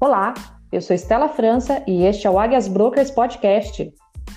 Olá, 0.00 0.34
eu 0.72 0.82
sou 0.82 0.94
Estela 0.94 1.28
França 1.28 1.82
e 1.86 2.04
este 2.04 2.26
é 2.26 2.30
o 2.30 2.38
Águias 2.38 2.66
Brokers 2.66 3.10
Podcast. 3.12 3.92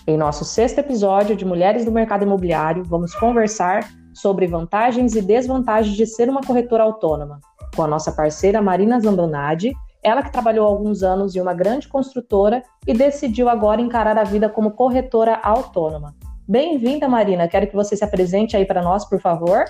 Em 0.05 0.15
nosso 0.15 0.45
sexto 0.45 0.77
episódio 0.77 1.35
de 1.35 1.43
Mulheres 1.43 1.83
do 1.83 1.91
Mercado 1.91 2.23
Imobiliário, 2.23 2.83
vamos 2.85 3.13
conversar 3.15 3.89
sobre 4.13 4.45
vantagens 4.45 5.15
e 5.15 5.21
desvantagens 5.21 5.97
de 5.97 6.05
ser 6.05 6.29
uma 6.29 6.41
corretora 6.41 6.83
autônoma, 6.83 7.39
com 7.75 7.83
a 7.83 7.87
nossa 7.87 8.11
parceira 8.11 8.61
Marina 8.61 8.99
Zambonadi, 8.99 9.73
ela 10.03 10.21
que 10.21 10.31
trabalhou 10.31 10.65
alguns 10.65 11.01
anos 11.01 11.35
em 11.35 11.41
uma 11.41 11.55
grande 11.55 11.87
construtora 11.87 12.63
e 12.85 12.93
decidiu 12.93 13.49
agora 13.49 13.81
encarar 13.81 14.17
a 14.17 14.23
vida 14.23 14.47
como 14.47 14.71
corretora 14.71 15.39
autônoma. 15.43 16.15
Bem-vinda, 16.47 17.09
Marina. 17.09 17.47
Quero 17.47 17.67
que 17.67 17.75
você 17.75 17.97
se 17.97 18.05
apresente 18.05 18.55
aí 18.55 18.63
para 18.63 18.81
nós, 18.81 19.03
por 19.03 19.19
favor. 19.19 19.65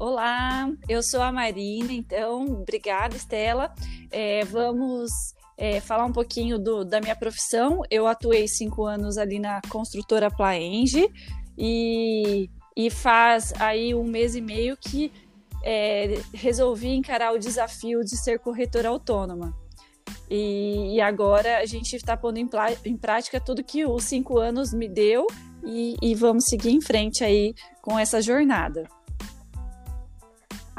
Olá, 0.00 0.72
eu 0.88 1.02
sou 1.02 1.20
a 1.20 1.30
Marina, 1.30 1.92
então, 1.92 2.46
obrigada, 2.46 3.14
Estela. 3.14 3.70
É, 4.10 4.42
vamos 4.46 5.10
é, 5.58 5.78
falar 5.78 6.06
um 6.06 6.12
pouquinho 6.12 6.58
do, 6.58 6.86
da 6.86 7.02
minha 7.02 7.14
profissão. 7.14 7.82
Eu 7.90 8.06
atuei 8.06 8.48
cinco 8.48 8.86
anos 8.86 9.18
ali 9.18 9.38
na 9.38 9.60
construtora 9.68 10.30
Plaenge 10.30 11.06
e, 11.58 12.48
e 12.74 12.88
faz 12.88 13.52
aí 13.60 13.94
um 13.94 14.02
mês 14.02 14.34
e 14.34 14.40
meio 14.40 14.74
que 14.74 15.12
é, 15.62 16.18
resolvi 16.32 16.88
encarar 16.94 17.34
o 17.34 17.38
desafio 17.38 18.00
de 18.00 18.16
ser 18.16 18.38
corretora 18.38 18.88
autônoma. 18.88 19.54
E, 20.30 20.94
e 20.94 21.00
agora 21.02 21.58
a 21.58 21.66
gente 21.66 21.94
está 21.94 22.16
pondo 22.16 22.38
em, 22.38 22.48
em, 22.86 22.96
prática 22.96 23.38
tudo 23.38 23.62
que 23.62 23.84
os 23.84 24.04
cinco 24.04 24.38
anos 24.38 24.72
me 24.72 24.88
deu 24.88 25.26
e, 25.62 25.94
e 26.00 26.14
vamos 26.14 26.46
seguir 26.46 26.70
em 26.70 26.80
frente 26.80 27.22
aí 27.22 27.52
com 27.82 27.98
essa 27.98 28.22
jornada. 28.22 28.88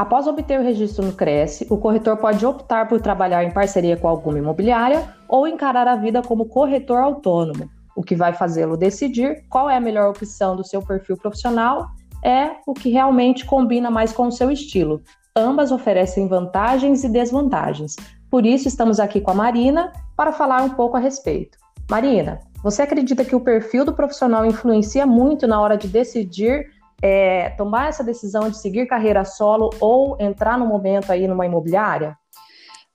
Após 0.02 0.26
obter 0.26 0.60
o 0.60 0.64
registro 0.64 1.06
no 1.06 1.14
Cresce, 1.14 1.68
o 1.70 1.78
corretor 1.78 2.18
pode 2.18 2.44
optar 2.44 2.88
por 2.88 3.00
trabalhar 3.00 3.44
em 3.44 3.52
parceria 3.52 3.96
com 3.96 4.08
alguma 4.08 4.40
imobiliária 4.40 5.14
ou 5.30 5.48
encarar 5.48 5.88
a 5.88 5.96
vida 5.96 6.24
como 6.24 6.46
corretor 6.46 6.98
autônomo, 6.98 7.70
o 7.96 8.02
que 8.02 8.16
vai 8.16 8.34
fazê-lo 8.34 8.76
decidir 8.76 9.44
qual 9.48 9.70
é 9.70 9.78
a 9.78 9.80
melhor 9.80 10.10
opção 10.10 10.56
do 10.56 10.66
seu 10.66 10.82
perfil 10.82 11.18
profissional, 11.18 11.92
é 12.26 12.50
o 12.66 12.74
que 12.74 12.90
realmente 12.90 13.46
combina 13.46 13.92
mais 13.92 14.12
com 14.12 14.26
o 14.26 14.32
seu 14.32 14.50
estilo. 14.50 15.04
Ambas 15.36 15.72
oferecem 15.72 16.28
vantagens 16.28 17.04
e 17.04 17.08
desvantagens. 17.08 17.96
Por 18.28 18.44
isso, 18.44 18.68
estamos 18.68 19.00
aqui 19.00 19.22
com 19.22 19.30
a 19.30 19.36
Marina 19.36 19.92
para 20.18 20.32
falar 20.32 20.64
um 20.64 20.70
pouco 20.70 20.98
a 20.98 21.00
respeito. 21.00 21.60
Marina, 21.88 22.40
você 22.64 22.82
acredita 22.82 23.24
que 23.24 23.36
o 23.36 23.40
perfil 23.40 23.86
do 23.86 23.94
profissional 23.94 24.48
influencia 24.48 25.06
muito 25.06 25.46
na 25.46 25.62
hora 25.62 25.78
de 25.78 25.88
decidir 25.88 26.72
é, 27.02 27.50
tomar 27.52 27.90
essa 27.90 28.04
decisão 28.04 28.50
de 28.50 28.58
seguir 28.58 28.86
carreira 28.86 29.26
solo 29.26 29.70
ou 29.80 30.18
entrar 30.20 30.58
no 30.58 30.66
momento 30.66 31.12
aí 31.12 31.28
numa 31.28 31.46
imobiliária? 31.46 32.18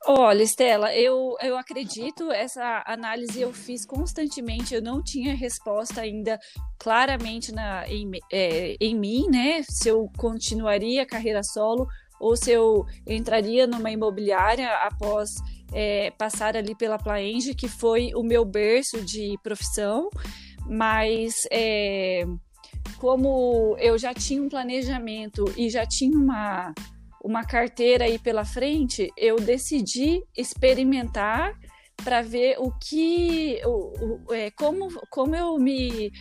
Olha, 0.08 0.44
Estela, 0.44 0.94
eu, 0.94 1.34
eu 1.42 1.58
acredito, 1.58 2.30
essa 2.30 2.84
análise 2.86 3.40
eu 3.40 3.52
fiz 3.52 3.84
constantemente, 3.84 4.72
eu 4.72 4.80
não 4.80 5.02
tinha 5.02 5.34
resposta 5.34 6.00
ainda 6.00 6.38
claramente 6.78 7.52
na, 7.52 7.88
em, 7.88 8.08
é, 8.32 8.76
em 8.80 8.94
mim, 8.94 9.26
né? 9.28 9.64
Se 9.68 9.88
eu 9.88 10.08
continuaria 10.16 11.02
a 11.02 11.06
carreira 11.06 11.42
solo 11.42 11.88
ou 12.20 12.36
se 12.36 12.52
eu 12.52 12.86
entraria 13.04 13.66
numa 13.66 13.91
imobiliária 13.91 14.70
após 14.76 15.30
é, 15.72 16.12
passar 16.12 16.56
ali 16.56 16.76
pela 16.76 16.98
Plaenge, 16.98 17.54
que 17.54 17.68
foi 17.68 18.12
o 18.14 18.22
meu 18.22 18.44
berço 18.44 19.04
de 19.04 19.36
profissão, 19.42 20.08
mas 20.68 21.34
é, 21.50 22.24
como 22.98 23.76
eu 23.78 23.98
já 23.98 24.14
tinha 24.14 24.42
um 24.42 24.48
planejamento 24.48 25.44
e 25.56 25.68
já 25.70 25.86
tinha 25.86 26.16
uma, 26.16 26.74
uma 27.22 27.44
carteira 27.44 28.04
aí 28.04 28.18
pela 28.18 28.44
frente, 28.44 29.10
eu 29.16 29.36
decidi 29.36 30.22
experimentar 30.36 31.54
para 32.04 32.22
ver 32.22 32.56
o 32.58 32.70
que, 32.78 33.60
o, 33.64 34.26
o, 34.28 34.34
é, 34.34 34.50
como, 34.50 34.88
como 35.10 35.34
eu 35.34 35.58
me 35.58 36.12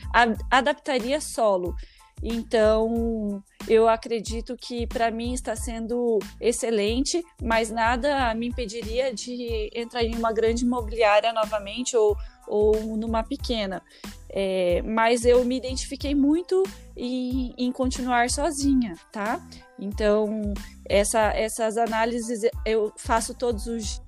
adaptaria 0.50 1.20
solo. 1.20 1.76
Então, 2.24 3.44
eu 3.68 3.88
acredito 3.88 4.56
que 4.56 4.88
para 4.88 5.12
mim 5.12 5.34
está 5.34 5.56
sendo 5.56 6.18
excelente, 6.40 7.24
mas 7.42 7.70
nada 7.70 8.34
me 8.34 8.48
impediria 8.48 9.14
de 9.14 9.70
entrar 9.76 10.04
em 10.04 10.16
uma 10.16 10.32
grande 10.32 10.64
imobiliária 10.64 11.34
novamente 11.34 11.96
ou, 11.96 12.16
ou 12.48 12.98
numa 12.98 13.24
pequena. 13.24 13.82
É, 14.30 14.82
mas 14.82 15.24
eu 15.26 15.44
me 15.46 15.56
identifiquei 15.56 16.14
muito 16.14 16.64
em, 16.96 17.54
em, 17.58 17.72
continuar 17.72 18.30
sozinha, 18.30 18.96
tá? 19.12 19.40
Então, 19.80 20.54
essa, 20.88 21.32
essas 21.34 21.78
análises 21.78 22.42
eu 22.66 22.92
faço 22.98 23.34
todos 23.34 23.66
os 23.68 23.84
dias. 23.84 24.06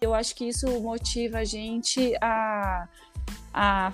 Eu 0.00 0.12
acho 0.12 0.34
que 0.34 0.46
isso 0.46 0.68
motiva 0.82 1.38
a 1.38 1.44
gente 1.44 2.14
a, 2.20 2.86
a, 3.54 3.92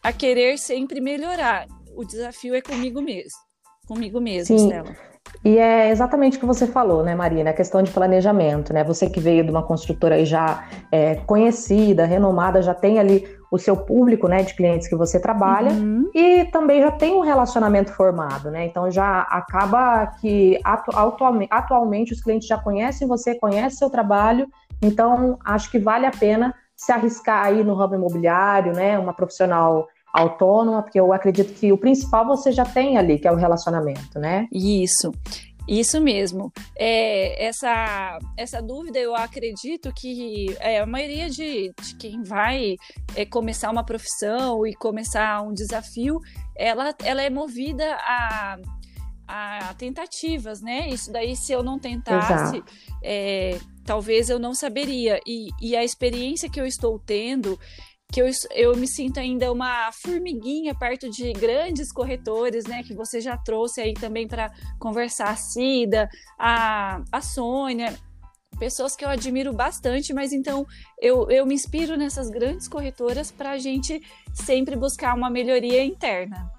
a 0.00 0.12
querer 0.12 0.56
sempre 0.58 1.00
melhorar. 1.00 1.66
O 1.96 2.04
desafio 2.04 2.54
é 2.54 2.60
comigo 2.60 3.02
mesmo. 3.02 3.40
Comigo 3.86 4.20
mesmo, 4.20 4.56
Sim. 4.56 4.66
Stella. 4.66 5.09
E 5.44 5.58
é 5.58 5.90
exatamente 5.90 6.36
o 6.36 6.40
que 6.40 6.46
você 6.46 6.66
falou, 6.66 7.02
né, 7.02 7.14
Marina? 7.14 7.50
A 7.50 7.54
questão 7.54 7.82
de 7.82 7.90
planejamento, 7.90 8.72
né? 8.72 8.84
Você 8.84 9.08
que 9.08 9.20
veio 9.20 9.42
de 9.42 9.50
uma 9.50 9.62
construtora 9.62 10.22
já 10.24 10.64
é, 10.92 11.14
conhecida, 11.14 12.04
renomada, 12.04 12.60
já 12.60 12.74
tem 12.74 12.98
ali 12.98 13.26
o 13.50 13.58
seu 13.58 13.76
público, 13.76 14.28
né, 14.28 14.42
de 14.44 14.54
clientes 14.54 14.86
que 14.86 14.94
você 14.94 15.18
trabalha 15.18 15.72
uhum. 15.72 16.08
e 16.14 16.44
também 16.46 16.80
já 16.80 16.90
tem 16.92 17.14
um 17.14 17.20
relacionamento 17.20 17.92
formado, 17.92 18.50
né? 18.50 18.64
Então 18.66 18.88
já 18.90 19.22
acaba 19.22 20.06
que 20.20 20.60
atu 20.62 20.96
atualmente, 20.96 21.48
atualmente 21.50 22.12
os 22.12 22.22
clientes 22.22 22.46
já 22.46 22.56
conhecem 22.56 23.08
você, 23.08 23.34
conhecem 23.34 23.78
seu 23.78 23.90
trabalho, 23.90 24.46
então 24.80 25.36
acho 25.44 25.68
que 25.68 25.80
vale 25.80 26.06
a 26.06 26.12
pena 26.12 26.54
se 26.76 26.92
arriscar 26.92 27.44
aí 27.44 27.64
no 27.64 27.74
ramo 27.74 27.96
imobiliário, 27.96 28.72
né? 28.72 28.98
Uma 28.98 29.12
profissional 29.12 29.88
autônoma, 30.12 30.82
porque 30.82 30.98
eu 30.98 31.12
acredito 31.12 31.52
que 31.54 31.72
o 31.72 31.78
principal 31.78 32.26
você 32.26 32.50
já 32.52 32.64
tem 32.64 32.96
ali, 32.96 33.18
que 33.18 33.28
é 33.28 33.32
o 33.32 33.36
relacionamento, 33.36 34.18
né? 34.18 34.48
Isso. 34.52 35.12
Isso 35.68 36.00
mesmo. 36.00 36.52
É, 36.76 37.46
essa, 37.46 38.18
essa 38.36 38.60
dúvida 38.60 38.98
eu 38.98 39.14
acredito 39.14 39.92
que 39.94 40.56
é, 40.58 40.80
a 40.80 40.86
maioria 40.86 41.30
de, 41.30 41.72
de 41.80 41.94
quem 41.96 42.24
vai 42.24 42.76
é, 43.14 43.24
começar 43.24 43.70
uma 43.70 43.84
profissão 43.84 44.66
e 44.66 44.74
começar 44.74 45.40
um 45.42 45.52
desafio, 45.52 46.18
ela, 46.56 46.92
ela 47.04 47.22
é 47.22 47.30
movida 47.30 47.84
a, 48.00 48.58
a 49.28 49.74
tentativas, 49.74 50.60
né? 50.60 50.88
Isso 50.88 51.12
daí, 51.12 51.36
se 51.36 51.52
eu 51.52 51.62
não 51.62 51.78
tentasse, 51.78 52.64
é, 53.00 53.56
talvez 53.84 54.28
eu 54.28 54.40
não 54.40 54.54
saberia. 54.54 55.20
E, 55.24 55.50
e 55.62 55.76
a 55.76 55.84
experiência 55.84 56.50
que 56.50 56.60
eu 56.60 56.66
estou 56.66 56.98
tendo 56.98 57.56
que 58.12 58.20
eu, 58.20 58.28
eu 58.52 58.76
me 58.76 58.88
sinto 58.88 59.18
ainda 59.18 59.52
uma 59.52 59.90
formiguinha 59.92 60.74
perto 60.74 61.08
de 61.08 61.32
grandes 61.32 61.92
corretores, 61.92 62.64
né? 62.64 62.82
Que 62.82 62.94
você 62.94 63.20
já 63.20 63.36
trouxe 63.36 63.80
aí 63.80 63.94
também 63.94 64.26
para 64.26 64.50
conversar, 64.78 65.30
a 65.30 65.36
Cida, 65.36 66.08
a, 66.38 67.00
a 67.12 67.20
Sônia, 67.20 67.94
pessoas 68.58 68.96
que 68.96 69.04
eu 69.04 69.08
admiro 69.08 69.52
bastante, 69.52 70.12
mas 70.12 70.32
então 70.32 70.66
eu, 71.00 71.30
eu 71.30 71.46
me 71.46 71.54
inspiro 71.54 71.96
nessas 71.96 72.28
grandes 72.28 72.68
corretoras 72.68 73.30
para 73.30 73.52
a 73.52 73.58
gente 73.58 74.00
sempre 74.34 74.76
buscar 74.76 75.14
uma 75.14 75.30
melhoria 75.30 75.84
interna. 75.84 76.50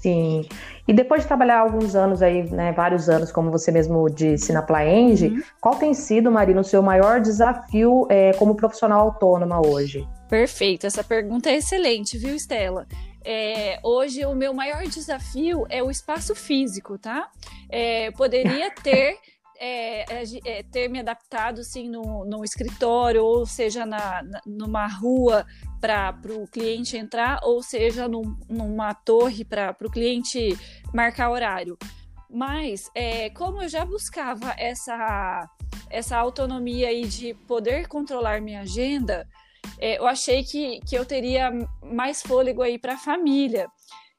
Sim. 0.00 0.46
E 0.88 0.94
depois 0.94 1.22
de 1.22 1.28
trabalhar 1.28 1.58
alguns 1.58 1.94
anos 1.94 2.22
aí, 2.22 2.50
né, 2.50 2.72
vários 2.72 3.08
anos, 3.08 3.30
como 3.30 3.50
você 3.50 3.70
mesmo 3.70 4.08
disse, 4.08 4.52
na 4.52 4.62
Plaenge, 4.62 5.28
uhum. 5.28 5.42
qual 5.60 5.76
tem 5.76 5.92
sido, 5.92 6.32
Marina, 6.32 6.62
o 6.62 6.64
seu 6.64 6.82
maior 6.82 7.20
desafio 7.20 8.06
é, 8.08 8.32
como 8.32 8.54
profissional 8.54 9.00
autônoma 9.00 9.60
hoje? 9.60 10.08
Perfeito, 10.30 10.86
essa 10.86 11.02
pergunta 11.02 11.50
é 11.50 11.56
excelente, 11.56 12.16
viu, 12.16 12.36
Estela? 12.36 12.86
É, 13.24 13.80
hoje 13.82 14.24
o 14.24 14.32
meu 14.32 14.54
maior 14.54 14.84
desafio 14.84 15.66
é 15.68 15.82
o 15.82 15.90
espaço 15.90 16.36
físico, 16.36 16.96
tá? 16.96 17.28
É, 17.68 18.12
poderia 18.12 18.70
ter 18.80 19.18
é, 19.58 20.04
é, 20.44 20.62
ter 20.62 20.88
me 20.88 21.00
adaptado 21.00 21.64
sim 21.64 21.88
no, 21.88 22.24
no 22.24 22.44
escritório, 22.44 23.24
ou 23.24 23.44
seja, 23.44 23.84
na, 23.84 24.22
na 24.22 24.40
numa 24.46 24.86
rua 24.86 25.44
para 25.80 26.14
o 26.28 26.46
cliente 26.46 26.96
entrar, 26.96 27.40
ou 27.42 27.60
seja, 27.60 28.06
num, 28.06 28.38
numa 28.48 28.94
torre 28.94 29.44
para 29.44 29.76
o 29.82 29.90
cliente 29.90 30.56
marcar 30.94 31.30
horário. 31.30 31.76
Mas, 32.30 32.88
é, 32.94 33.30
como 33.30 33.62
eu 33.62 33.68
já 33.68 33.84
buscava 33.84 34.54
essa, 34.56 35.50
essa 35.90 36.16
autonomia 36.16 36.86
aí 36.86 37.04
de 37.04 37.34
poder 37.34 37.88
controlar 37.88 38.40
minha 38.40 38.60
agenda, 38.60 39.26
é, 39.78 39.98
eu 39.98 40.06
achei 40.06 40.44
que, 40.44 40.80
que 40.80 40.94
eu 40.96 41.04
teria 41.04 41.50
mais 41.82 42.22
fôlego 42.22 42.62
aí 42.62 42.78
para 42.78 42.94
a 42.94 42.98
família. 42.98 43.66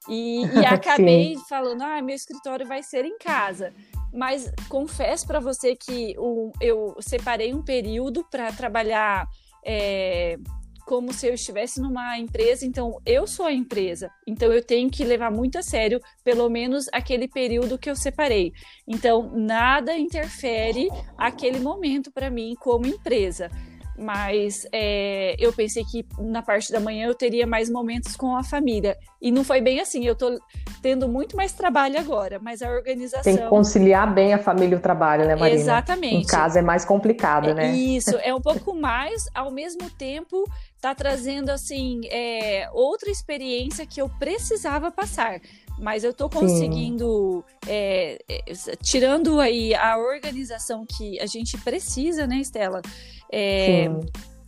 E, 0.09 0.43
e 0.45 0.65
acabei 0.65 1.38
falando, 1.47 1.83
ah, 1.83 2.01
meu 2.01 2.15
escritório 2.15 2.67
vai 2.67 2.81
ser 2.81 3.05
em 3.05 3.17
casa. 3.17 3.73
Mas 4.11 4.51
confesso 4.67 5.25
para 5.27 5.39
você 5.39 5.75
que 5.75 6.15
o, 6.17 6.51
eu 6.59 6.95
separei 6.99 7.53
um 7.53 7.63
período 7.63 8.25
para 8.29 8.51
trabalhar 8.51 9.27
é, 9.65 10.38
como 10.85 11.13
se 11.13 11.27
eu 11.27 11.33
estivesse 11.33 11.79
numa 11.79 12.17
empresa, 12.17 12.65
então 12.65 12.99
eu 13.05 13.25
sou 13.27 13.45
a 13.45 13.53
empresa. 13.53 14.11
Então 14.27 14.51
eu 14.51 14.63
tenho 14.63 14.89
que 14.89 15.03
levar 15.03 15.31
muito 15.31 15.57
a 15.57 15.61
sério, 15.61 16.01
pelo 16.23 16.49
menos 16.49 16.88
aquele 16.91 17.27
período 17.27 17.77
que 17.77 17.89
eu 17.89 17.95
separei. 17.95 18.51
Então 18.88 19.31
nada 19.33 19.95
interfere 19.95 20.89
aquele 21.17 21.59
momento 21.59 22.11
para 22.11 22.29
mim 22.29 22.55
como 22.59 22.88
empresa 22.88 23.49
mas 23.97 24.67
é, 24.71 25.35
eu 25.39 25.53
pensei 25.53 25.83
que 25.83 26.05
na 26.19 26.41
parte 26.41 26.71
da 26.71 26.79
manhã 26.79 27.07
eu 27.07 27.15
teria 27.15 27.45
mais 27.45 27.69
momentos 27.69 28.15
com 28.15 28.35
a 28.35 28.43
família. 28.43 28.97
E 29.21 29.31
não 29.31 29.43
foi 29.43 29.61
bem 29.61 29.79
assim. 29.79 30.05
Eu 30.05 30.15
tô 30.15 30.39
tendo 30.81 31.07
muito 31.07 31.35
mais 31.35 31.53
trabalho 31.53 31.99
agora, 31.99 32.39
mas 32.41 32.61
a 32.61 32.69
organização. 32.69 33.23
Tem 33.23 33.38
que 33.38 33.47
conciliar 33.47 34.11
bem 34.11 34.33
a 34.33 34.39
família 34.39 34.75
e 34.75 34.77
o 34.77 34.81
trabalho, 34.81 35.25
né, 35.25 35.35
Marina? 35.35 35.59
Exatamente. 35.59 36.15
Em 36.15 36.25
casa 36.25 36.59
é 36.59 36.61
mais 36.61 36.83
complicado, 36.83 37.53
né? 37.53 37.71
Isso, 37.71 38.17
é 38.23 38.33
um 38.33 38.41
pouco 38.41 38.73
mais, 38.73 39.29
ao 39.33 39.51
mesmo 39.51 39.89
tempo, 39.91 40.43
tá 40.79 40.95
trazendo, 40.95 41.49
assim, 41.49 42.01
é, 42.09 42.69
outra 42.73 43.11
experiência 43.11 43.85
que 43.85 44.01
eu 44.01 44.09
precisava 44.09 44.91
passar 44.91 45.39
mas 45.81 46.03
eu 46.03 46.11
estou 46.11 46.29
conseguindo, 46.29 47.43
é, 47.67 48.19
é, 48.29 48.53
tirando 48.83 49.39
aí 49.39 49.73
a 49.73 49.97
organização 49.97 50.85
que 50.85 51.19
a 51.19 51.25
gente 51.25 51.57
precisa, 51.57 52.27
né, 52.27 52.38
Estela? 52.38 52.83
É, 53.31 53.87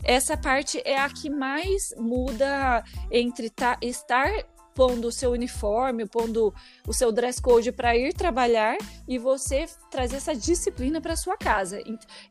essa 0.03 0.35
parte 0.35 0.81
é 0.83 0.97
a 0.97 1.09
que 1.09 1.30
mais 1.30 1.94
muda 1.97 2.83
entre 3.09 3.50
tá, 3.50 3.77
estar 3.81 4.30
pondo 4.74 5.07
o 5.07 5.12
seu 5.12 5.31
uniforme, 5.31 6.06
pondo 6.06 6.53
o 6.88 6.94
seu 6.94 7.12
dress 7.12 7.41
code 7.41 7.71
para 7.71 7.95
ir 7.95 8.13
trabalhar 8.13 8.75
e 9.07 9.18
você 9.18 9.65
trazer 9.89 10.18
essa 10.18 10.35
disciplina 10.35 11.00
para 11.00 11.15
sua 11.15 11.38
casa. 11.38 11.80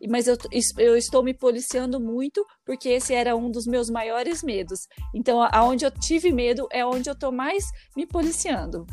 Mas 0.09 0.27
eu, 0.27 0.37
eu, 0.79 0.97
estou 0.97 1.23
me 1.23 1.33
policiando 1.33 2.01
muito 2.01 2.45
porque 2.65 2.89
esse 2.91 3.15
era 3.15 3.37
um 3.37 3.51
dos 3.51 3.67
meus 3.67 3.89
maiores 3.89 4.43
medos. 4.43 4.89
Então, 5.15 5.47
aonde 5.53 5.85
eu 5.85 5.91
tive 5.91 6.33
medo 6.33 6.67
é 6.71 6.85
onde 6.85 7.09
eu 7.09 7.15
estou 7.15 7.33
mais 7.33 7.65
me 7.97 8.07
policiando. 8.07 8.87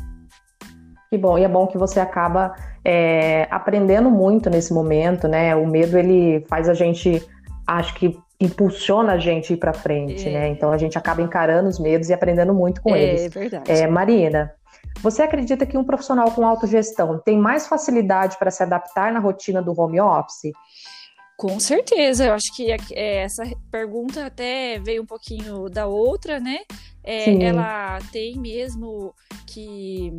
Que 1.10 1.18
bom, 1.18 1.36
e 1.36 1.42
é 1.42 1.48
bom 1.48 1.66
que 1.66 1.76
você 1.76 1.98
acaba 1.98 2.54
é, 2.84 3.48
aprendendo 3.50 4.08
muito 4.08 4.48
nesse 4.48 4.72
momento, 4.72 5.26
né? 5.26 5.56
O 5.56 5.66
medo 5.66 5.98
ele 5.98 6.46
faz 6.48 6.68
a 6.68 6.74
gente 6.74 7.20
acho 7.78 7.94
que 7.94 8.18
impulsiona 8.40 9.12
a 9.12 9.18
gente 9.18 9.52
ir 9.52 9.56
para 9.56 9.72
frente, 9.72 10.28
é. 10.28 10.32
né? 10.32 10.48
Então 10.48 10.72
a 10.72 10.78
gente 10.78 10.96
acaba 10.96 11.22
encarando 11.22 11.68
os 11.68 11.78
medos 11.78 12.08
e 12.08 12.12
aprendendo 12.12 12.54
muito 12.54 12.80
com 12.80 12.94
é, 12.94 13.02
eles. 13.02 13.22
É 13.22 13.28
verdade. 13.28 13.70
É, 13.70 13.86
Marina, 13.86 14.52
você 15.02 15.22
acredita 15.22 15.66
que 15.66 15.76
um 15.78 15.84
profissional 15.84 16.30
com 16.32 16.46
autogestão 16.46 17.18
tem 17.18 17.38
mais 17.38 17.68
facilidade 17.68 18.38
para 18.38 18.50
se 18.50 18.62
adaptar 18.62 19.12
na 19.12 19.20
rotina 19.20 19.62
do 19.62 19.78
home 19.78 20.00
office? 20.00 20.52
Com 21.36 21.58
certeza, 21.60 22.26
eu 22.26 22.34
acho 22.34 22.54
que 22.54 22.70
é, 22.70 23.22
essa 23.22 23.44
pergunta 23.70 24.26
até 24.26 24.78
veio 24.78 25.02
um 25.02 25.06
pouquinho 25.06 25.68
da 25.70 25.86
outra, 25.86 26.40
né? 26.40 26.58
É, 27.02 27.42
ela 27.42 27.98
tem 28.12 28.38
mesmo 28.38 29.14
que, 29.46 30.12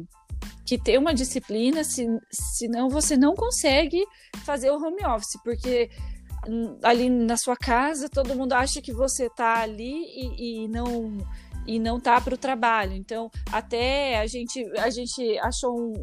que 0.66 0.80
ter 0.80 0.98
uma 0.98 1.14
disciplina, 1.14 1.84
se, 1.84 2.08
senão 2.32 2.90
você 2.90 3.16
não 3.16 3.36
consegue 3.36 4.04
fazer 4.44 4.72
o 4.72 4.78
home 4.78 5.06
office, 5.06 5.40
porque 5.44 5.92
ali 6.84 7.10
na 7.10 7.38
sua 7.38 7.56
casa, 7.56 8.10
todo 8.10 8.36
mundo 8.36 8.54
acha 8.54 8.82
que 8.82 8.94
você 8.94 9.28
está 9.28 9.62
ali 9.62 10.06
e, 10.16 10.64
e 10.64 10.68
não 10.68 11.18
e 11.66 11.80
não 11.80 12.00
tá 12.00 12.20
para 12.20 12.34
o 12.34 12.38
trabalho. 12.38 12.94
Então, 12.94 13.30
até 13.52 14.20
a 14.20 14.28
gente 14.28 14.64
a 14.80 14.90
gente 14.90 15.38
achou 15.40 15.80
um, 15.80 15.94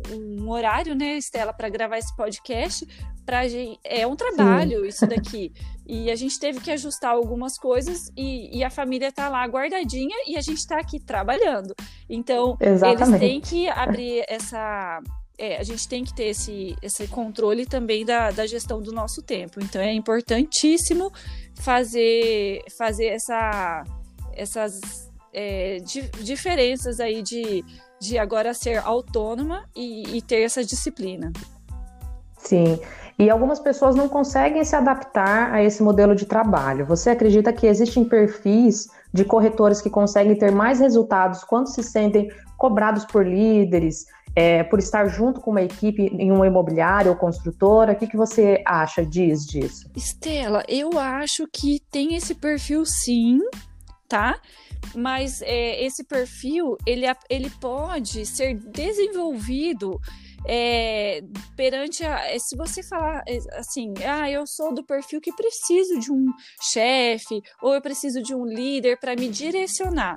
um 0.40 0.50
horário, 0.50 0.94
né, 0.94 1.16
Estela, 1.16 1.52
para 1.52 1.68
gravar 1.68 1.98
esse 1.98 2.14
podcast. 2.16 2.86
Pra 3.26 3.46
gente, 3.46 3.78
é 3.84 4.06
um 4.06 4.16
trabalho 4.16 4.80
Sim. 4.80 4.88
isso 4.88 5.06
daqui. 5.06 5.52
e 5.86 6.10
a 6.10 6.16
gente 6.16 6.40
teve 6.40 6.60
que 6.60 6.70
ajustar 6.70 7.10
algumas 7.10 7.58
coisas 7.58 8.10
e, 8.16 8.56
e, 8.56 8.64
a 8.64 8.70
família 8.70 9.12
tá 9.12 9.28
lá 9.28 9.44
guardadinha 9.44 10.16
e 10.26 10.36
a 10.38 10.40
gente 10.40 10.58
está 10.58 10.78
aqui 10.78 10.98
trabalhando. 10.98 11.74
Então, 12.08 12.56
Exatamente. 12.58 13.02
eles 13.02 13.20
têm 13.20 13.40
que 13.40 13.68
abrir 13.68 14.24
essa 14.28 15.02
é, 15.38 15.56
a 15.56 15.62
gente 15.62 15.88
tem 15.88 16.04
que 16.04 16.12
ter 16.12 16.24
esse, 16.24 16.76
esse 16.82 17.06
controle 17.06 17.64
também 17.64 18.04
da, 18.04 18.30
da 18.32 18.46
gestão 18.46 18.82
do 18.82 18.92
nosso 18.92 19.22
tempo. 19.22 19.60
Então 19.62 19.80
é 19.80 19.92
importantíssimo 19.92 21.12
fazer, 21.54 22.64
fazer 22.76 23.06
essa, 23.06 23.84
essas 24.34 25.08
é, 25.32 25.78
di, 25.78 26.02
diferenças 26.22 26.98
aí 26.98 27.22
de, 27.22 27.64
de 28.00 28.18
agora 28.18 28.52
ser 28.52 28.78
autônoma 28.78 29.64
e, 29.76 30.16
e 30.16 30.22
ter 30.22 30.42
essa 30.42 30.64
disciplina. 30.64 31.32
Sim. 32.36 32.80
E 33.18 33.28
algumas 33.28 33.58
pessoas 33.58 33.96
não 33.96 34.08
conseguem 34.08 34.64
se 34.64 34.76
adaptar 34.76 35.52
a 35.52 35.62
esse 35.62 35.82
modelo 35.82 36.14
de 36.14 36.24
trabalho. 36.24 36.86
Você 36.86 37.10
acredita 37.10 37.52
que 37.52 37.66
existem 37.66 38.04
perfis 38.04 38.88
de 39.12 39.24
corretores 39.24 39.80
que 39.80 39.90
conseguem 39.90 40.36
ter 40.36 40.52
mais 40.52 40.78
resultados 40.78 41.42
quando 41.42 41.66
se 41.68 41.82
sentem 41.82 42.30
cobrados 42.56 43.04
por 43.04 43.26
líderes, 43.26 44.06
é, 44.34 44.62
por 44.62 44.78
estar 44.78 45.06
junto 45.08 45.40
com 45.40 45.50
uma 45.50 45.62
equipe 45.62 46.02
em 46.02 46.30
uma 46.30 46.46
imobiliária 46.46 47.10
ou 47.10 47.16
construtora? 47.16 47.92
O 47.92 47.96
que, 47.96 48.06
que 48.06 48.16
você 48.16 48.62
acha, 48.66 49.04
diz 49.04 49.44
disso? 49.44 49.90
Estela, 49.96 50.62
eu 50.68 50.98
acho 50.98 51.46
que 51.52 51.80
tem 51.90 52.14
esse 52.14 52.34
perfil 52.34 52.84
sim, 52.84 53.40
tá? 54.08 54.38
Mas 54.94 55.42
é, 55.42 55.84
esse 55.84 56.04
perfil, 56.04 56.76
ele, 56.86 57.04
ele 57.28 57.50
pode 57.50 58.24
ser 58.24 58.54
desenvolvido 58.54 60.00
é, 60.46 61.22
perante 61.56 62.04
a, 62.04 62.34
é, 62.34 62.38
se 62.38 62.56
você 62.56 62.82
falar 62.82 63.22
é, 63.26 63.38
assim, 63.58 63.92
ah, 64.06 64.30
eu 64.30 64.46
sou 64.46 64.72
do 64.72 64.84
perfil 64.84 65.20
que 65.20 65.32
preciso 65.32 65.98
de 65.98 66.12
um 66.12 66.26
chefe 66.60 67.42
ou 67.62 67.74
eu 67.74 67.82
preciso 67.82 68.22
de 68.22 68.34
um 68.34 68.44
líder 68.44 68.98
para 68.98 69.16
me 69.16 69.28
direcionar. 69.28 70.16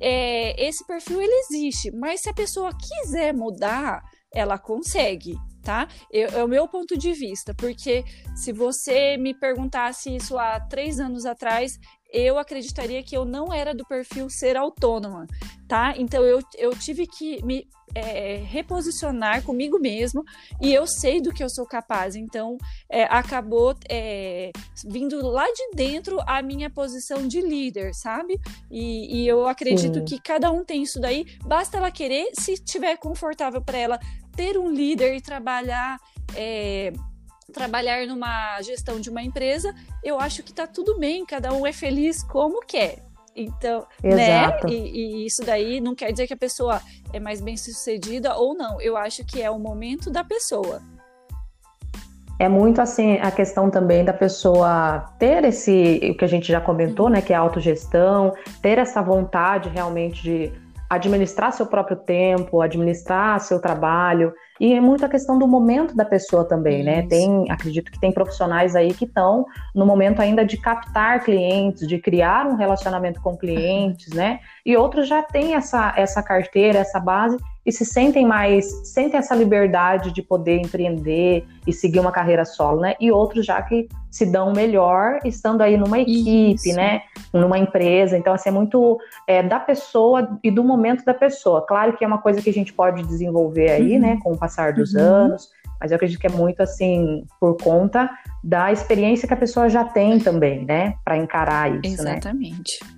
É, 0.00 0.66
esse 0.66 0.86
perfil 0.86 1.20
ele 1.20 1.34
existe, 1.48 1.90
mas 1.90 2.20
se 2.20 2.28
a 2.28 2.34
pessoa 2.34 2.70
quiser 2.76 3.32
mudar, 3.32 4.02
ela 4.32 4.58
consegue. 4.58 5.34
Tá? 5.62 5.88
Eu, 6.12 6.28
é 6.28 6.44
o 6.44 6.48
meu 6.48 6.68
ponto 6.68 6.96
de 6.96 7.12
vista, 7.12 7.52
porque 7.52 8.04
se 8.36 8.52
você 8.52 9.16
me 9.16 9.34
perguntasse 9.34 10.14
isso 10.14 10.38
há 10.38 10.60
três 10.60 11.00
anos 11.00 11.26
atrás, 11.26 11.76
eu 12.12 12.38
acreditaria 12.38 13.02
que 13.02 13.16
eu 13.16 13.24
não 13.24 13.52
era 13.52 13.74
do 13.74 13.84
perfil 13.84 14.28
ser 14.30 14.56
autônoma, 14.56 15.26
tá? 15.68 15.94
Então 15.96 16.22
eu, 16.22 16.40
eu 16.56 16.70
tive 16.70 17.06
que 17.06 17.44
me 17.44 17.66
é, 17.94 18.36
reposicionar 18.36 19.42
comigo 19.42 19.78
mesmo 19.78 20.22
e 20.60 20.72
eu 20.72 20.86
sei 20.86 21.20
do 21.20 21.32
que 21.32 21.42
eu 21.42 21.48
sou 21.48 21.66
capaz. 21.66 22.14
Então 22.14 22.58
é, 22.88 23.04
acabou 23.04 23.74
é, 23.88 24.50
vindo 24.84 25.26
lá 25.26 25.46
de 25.46 25.70
dentro 25.74 26.18
a 26.26 26.42
minha 26.42 26.70
posição 26.70 27.26
de 27.26 27.40
líder, 27.40 27.94
sabe? 27.94 28.38
E, 28.70 29.22
e 29.22 29.28
eu 29.28 29.46
acredito 29.46 30.00
Sim. 30.00 30.04
que 30.04 30.20
cada 30.20 30.50
um 30.50 30.64
tem 30.64 30.82
isso 30.82 31.00
daí. 31.00 31.26
Basta 31.44 31.76
ela 31.78 31.90
querer, 31.90 32.30
se 32.34 32.52
estiver 32.52 32.96
confortável 32.96 33.62
para 33.62 33.78
ela 33.78 34.00
ter 34.34 34.58
um 34.58 34.70
líder 34.70 35.16
e 35.16 35.20
trabalhar 35.20 35.98
é, 36.34 36.92
trabalhar 37.52 38.06
numa 38.06 38.60
gestão 38.62 39.00
de 39.00 39.10
uma 39.10 39.22
empresa, 39.22 39.74
eu 40.02 40.18
acho 40.18 40.42
que 40.42 40.52
tá 40.52 40.66
tudo 40.66 40.98
bem, 40.98 41.24
cada 41.24 41.52
um 41.52 41.66
é 41.66 41.72
feliz 41.72 42.22
como 42.22 42.60
quer. 42.64 43.04
Então, 43.34 43.86
né? 44.02 44.40
Exato. 44.40 44.66
né? 44.66 44.72
E, 44.72 45.22
e, 45.22 45.26
isso 45.26 45.44
daí 45.44 45.80
não 45.80 45.94
quer 45.94 46.10
dizer 46.10 46.26
que 46.26 46.32
a 46.32 46.38
pessoa 46.38 46.80
é 47.12 47.20
mais 47.20 47.40
bem 47.40 47.56
sucedida 47.56 48.34
ou 48.34 48.54
não. 48.54 48.80
Eu 48.80 48.96
acho 48.96 49.24
que 49.26 49.42
é 49.42 49.50
o 49.50 49.58
momento 49.58 50.10
da 50.10 50.24
pessoa. 50.24 50.80
É 52.38 52.48
muito 52.48 52.80
assim 52.80 53.18
a 53.18 53.30
questão 53.30 53.70
também 53.70 54.04
da 54.04 54.12
pessoa 54.12 55.10
ter 55.18 55.44
esse, 55.44 56.00
o 56.10 56.16
que 56.16 56.24
a 56.24 56.28
gente 56.28 56.48
já 56.48 56.60
comentou, 56.60 57.08
né, 57.08 57.22
que 57.22 57.32
é 57.32 57.36
a 57.36 57.40
autogestão, 57.40 58.34
ter 58.60 58.78
essa 58.78 59.00
vontade 59.02 59.70
realmente 59.70 60.22
de 60.22 60.52
administrar 60.88 61.52
seu 61.52 61.66
próprio 61.66 61.96
tempo, 61.96 62.60
administrar 62.60 63.40
seu 63.40 63.60
trabalho, 63.60 64.32
e 64.60 64.72
é 64.72 64.80
muito 64.80 65.04
a 65.04 65.08
questão 65.08 65.38
do 65.38 65.46
momento 65.46 65.94
da 65.94 66.04
pessoa 66.04 66.44
também, 66.44 66.82
né? 66.82 67.00
Isso. 67.00 67.08
Tem, 67.08 67.50
acredito 67.50 67.90
que 67.90 68.00
tem 68.00 68.12
profissionais 68.12 68.74
aí 68.74 68.94
que 68.94 69.04
estão 69.04 69.46
no 69.74 69.84
momento 69.84 70.20
ainda 70.20 70.44
de 70.44 70.56
captar 70.56 71.22
clientes, 71.22 71.86
de 71.86 71.98
criar 71.98 72.46
um 72.46 72.56
relacionamento 72.56 73.20
com 73.20 73.36
clientes, 73.36 74.12
né? 74.14 74.40
E 74.64 74.76
outros 74.76 75.06
já 75.08 75.22
têm 75.22 75.54
essa, 75.54 75.92
essa 75.96 76.22
carteira, 76.22 76.78
essa 76.78 76.98
base 76.98 77.36
e 77.66 77.72
se 77.72 77.84
sentem 77.84 78.24
mais, 78.24 78.92
sentem 78.92 79.18
essa 79.18 79.34
liberdade 79.34 80.12
de 80.12 80.22
poder 80.22 80.58
empreender 80.58 81.44
e 81.66 81.72
seguir 81.72 81.98
uma 81.98 82.12
carreira 82.12 82.44
solo, 82.44 82.80
né? 82.80 82.94
E 83.00 83.10
outros 83.10 83.44
já 83.44 83.60
que 83.60 83.88
se 84.08 84.24
dão 84.24 84.52
melhor 84.52 85.18
estando 85.24 85.62
aí 85.62 85.76
numa 85.76 85.98
equipe, 85.98 86.54
Isso. 86.54 86.76
né? 86.76 87.02
Numa 87.32 87.58
empresa. 87.58 88.16
Então, 88.16 88.32
assim, 88.32 88.50
é 88.50 88.52
muito 88.52 88.98
é, 89.26 89.42
da 89.42 89.58
pessoa 89.58 90.38
e 90.44 90.50
do 90.50 90.62
momento 90.62 91.04
da 91.04 91.12
pessoa. 91.12 91.66
Claro 91.66 91.96
que 91.96 92.04
é 92.04 92.06
uma 92.06 92.18
coisa 92.18 92.40
que 92.40 92.48
a 92.48 92.52
gente 92.52 92.72
pode 92.72 93.02
desenvolver 93.02 93.72
aí, 93.72 93.94
uhum. 93.94 94.00
né? 94.00 94.18
Com 94.22 94.32
o 94.32 94.38
passar 94.46 94.72
dos 94.72 94.94
uhum. 94.94 95.00
anos, 95.00 95.48
mas 95.80 95.90
eu 95.90 95.96
acredito 95.96 96.20
que 96.20 96.26
é 96.26 96.30
muito 96.30 96.62
assim 96.62 97.24
por 97.40 97.56
conta 97.56 98.08
da 98.42 98.72
experiência 98.72 99.26
que 99.26 99.34
a 99.34 99.36
pessoa 99.36 99.68
já 99.68 99.84
tem 99.84 100.18
também, 100.18 100.64
né? 100.64 100.94
Para 101.04 101.16
encarar 101.16 101.70
isso, 101.84 102.02
né? 102.02 102.12
Exatamente. 102.12 102.78
Né? 102.82 102.96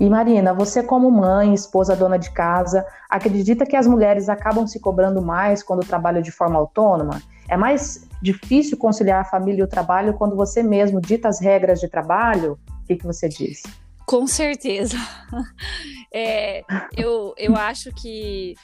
E 0.00 0.10
Marina, 0.10 0.52
você 0.52 0.82
como 0.82 1.10
mãe, 1.10 1.54
esposa, 1.54 1.96
dona 1.96 2.18
de 2.18 2.30
casa, 2.32 2.84
acredita 3.08 3.64
que 3.64 3.76
as 3.76 3.86
mulheres 3.86 4.28
acabam 4.28 4.66
se 4.66 4.80
cobrando 4.80 5.22
mais 5.22 5.62
quando 5.62 5.86
trabalham 5.86 6.20
de 6.20 6.32
forma 6.32 6.58
autônoma? 6.58 7.22
É 7.48 7.56
mais 7.56 8.08
difícil 8.20 8.76
conciliar 8.76 9.20
a 9.20 9.24
família 9.24 9.60
e 9.60 9.64
o 9.64 9.68
trabalho 9.68 10.14
quando 10.14 10.34
você 10.34 10.62
mesmo 10.62 11.00
dita 11.00 11.28
as 11.28 11.40
regras 11.40 11.80
de 11.80 11.88
trabalho? 11.88 12.58
O 12.82 12.86
que, 12.86 12.96
que 12.96 13.06
você 13.06 13.28
diz? 13.28 13.62
Com 14.06 14.26
certeza. 14.26 14.96
É, 16.16 16.62
eu, 16.96 17.34
eu 17.36 17.56
acho 17.56 17.90
que 17.92 18.54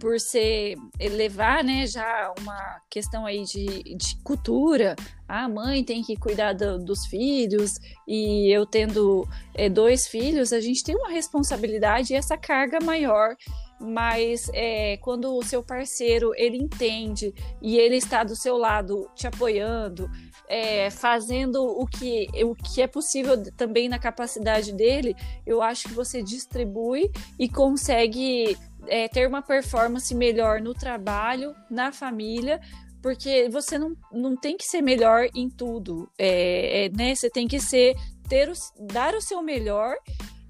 por 0.00 0.20
ser 0.20 0.76
levar, 1.00 1.64
né, 1.64 1.86
já 1.86 2.32
uma 2.40 2.80
questão 2.88 3.26
aí 3.26 3.44
de, 3.44 3.82
de 3.96 4.16
cultura, 4.22 4.94
a 5.28 5.48
mãe 5.48 5.82
tem 5.82 6.02
que 6.02 6.16
cuidar 6.16 6.52
do, 6.52 6.78
dos 6.78 7.06
filhos 7.06 7.74
e 8.06 8.54
eu 8.54 8.64
tendo 8.64 9.26
é, 9.54 9.68
dois 9.68 10.06
filhos, 10.06 10.52
a 10.52 10.60
gente 10.60 10.84
tem 10.84 10.94
uma 10.94 11.10
responsabilidade 11.10 12.12
e 12.12 12.16
essa 12.16 12.36
carga 12.36 12.78
maior. 12.80 13.34
Mas 13.80 14.48
é, 14.54 14.96
quando 14.98 15.36
o 15.36 15.42
seu 15.42 15.62
parceiro 15.62 16.30
ele 16.36 16.56
entende 16.56 17.34
e 17.60 17.76
ele 17.76 17.96
está 17.96 18.22
do 18.22 18.36
seu 18.36 18.56
lado 18.56 19.10
te 19.14 19.26
apoiando, 19.26 20.08
é, 20.48 20.88
fazendo 20.90 21.62
o 21.62 21.84
que, 21.84 22.28
o 22.44 22.54
que 22.54 22.80
é 22.80 22.86
possível 22.86 23.42
também 23.56 23.88
na 23.88 23.98
capacidade 23.98 24.72
dele, 24.72 25.14
eu 25.44 25.60
acho 25.60 25.88
que 25.88 25.94
você 25.94 26.22
distribui 26.22 27.10
e 27.38 27.48
consegue 27.48 28.56
é, 28.88 29.08
ter 29.08 29.28
uma 29.28 29.42
performance 29.42 30.14
melhor 30.14 30.60
no 30.60 30.74
trabalho, 30.74 31.54
na 31.70 31.92
família, 31.92 32.60
porque 33.02 33.48
você 33.50 33.78
não, 33.78 33.94
não 34.10 34.36
tem 34.36 34.56
que 34.56 34.64
ser 34.64 34.80
melhor 34.80 35.28
em 35.34 35.48
tudo, 35.50 36.10
é, 36.18 36.86
é 36.86 36.88
né? 36.88 37.14
Você 37.14 37.28
tem 37.28 37.46
que 37.46 37.60
ser 37.60 37.94
ter 38.28 38.48
o, 38.48 38.54
dar 38.80 39.14
o 39.14 39.20
seu 39.20 39.42
melhor 39.42 39.94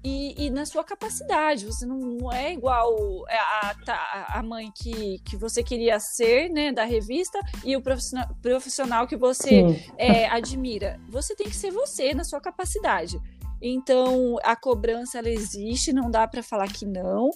e, 0.05 0.45
e, 0.45 0.49
na 0.51 0.65
sua 0.65 0.83
capacidade. 0.83 1.65
Você 1.65 1.85
não, 1.85 1.97
não 1.97 2.31
é 2.31 2.53
igual 2.53 3.25
a, 3.27 3.75
a, 3.87 4.39
a, 4.39 4.43
mãe 4.43 4.71
que, 4.75 5.19
que 5.25 5.35
você 5.35 5.63
queria 5.63 5.99
ser, 5.99 6.49
né, 6.49 6.71
da 6.71 6.83
revista, 6.85 7.39
e 7.63 7.75
o 7.75 7.81
profissional, 7.81 8.27
profissional 8.41 9.07
que 9.07 9.17
você 9.17 9.63
é, 9.97 10.27
admira. 10.27 10.99
Você 11.09 11.35
tem 11.35 11.47
que 11.47 11.55
ser 11.55 11.71
você 11.71 12.13
na 12.13 12.23
sua 12.23 12.39
capacidade. 12.39 13.19
Então, 13.59 14.37
a 14.43 14.55
cobrança 14.55 15.17
ela 15.17 15.29
existe, 15.29 15.91
não 15.91 16.11
dá 16.11 16.27
para 16.27 16.43
falar 16.43 16.67
que 16.71 16.85
não, 16.85 17.31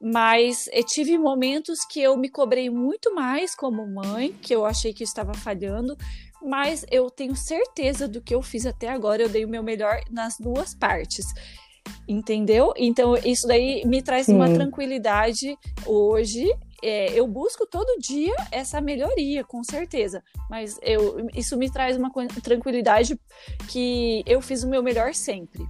mas 0.00 0.66
eu 0.72 0.84
tive 0.84 1.18
momentos 1.18 1.80
que 1.84 2.00
eu 2.00 2.16
me 2.16 2.30
cobrei 2.30 2.70
muito 2.70 3.14
mais 3.14 3.54
como 3.54 3.86
mãe, 3.86 4.32
que 4.40 4.54
eu 4.54 4.64
achei 4.64 4.94
que 4.94 5.02
eu 5.02 5.06
estava 5.06 5.34
falhando, 5.34 5.96
mas 6.42 6.86
eu 6.90 7.10
tenho 7.10 7.36
certeza 7.36 8.08
do 8.08 8.22
que 8.22 8.34
eu 8.34 8.40
fiz 8.40 8.64
até 8.64 8.88
agora, 8.88 9.22
eu 9.22 9.28
dei 9.28 9.44
o 9.44 9.48
meu 9.48 9.62
melhor 9.62 10.00
nas 10.10 10.38
duas 10.38 10.74
partes. 10.74 11.26
Entendeu? 12.08 12.72
Então, 12.76 13.14
isso 13.16 13.46
daí 13.46 13.84
me 13.84 14.02
traz 14.02 14.26
Sim. 14.26 14.36
uma 14.36 14.52
tranquilidade 14.52 15.56
hoje. 15.86 16.46
É, 16.82 17.12
eu 17.12 17.26
busco 17.26 17.66
todo 17.66 17.98
dia 17.98 18.34
essa 18.50 18.80
melhoria, 18.80 19.44
com 19.44 19.62
certeza. 19.62 20.22
Mas 20.48 20.78
eu, 20.82 21.28
isso 21.34 21.56
me 21.56 21.70
traz 21.70 21.96
uma 21.96 22.10
tranquilidade 22.42 23.18
que 23.68 24.22
eu 24.26 24.40
fiz 24.40 24.62
o 24.62 24.68
meu 24.68 24.82
melhor 24.82 25.14
sempre. 25.14 25.62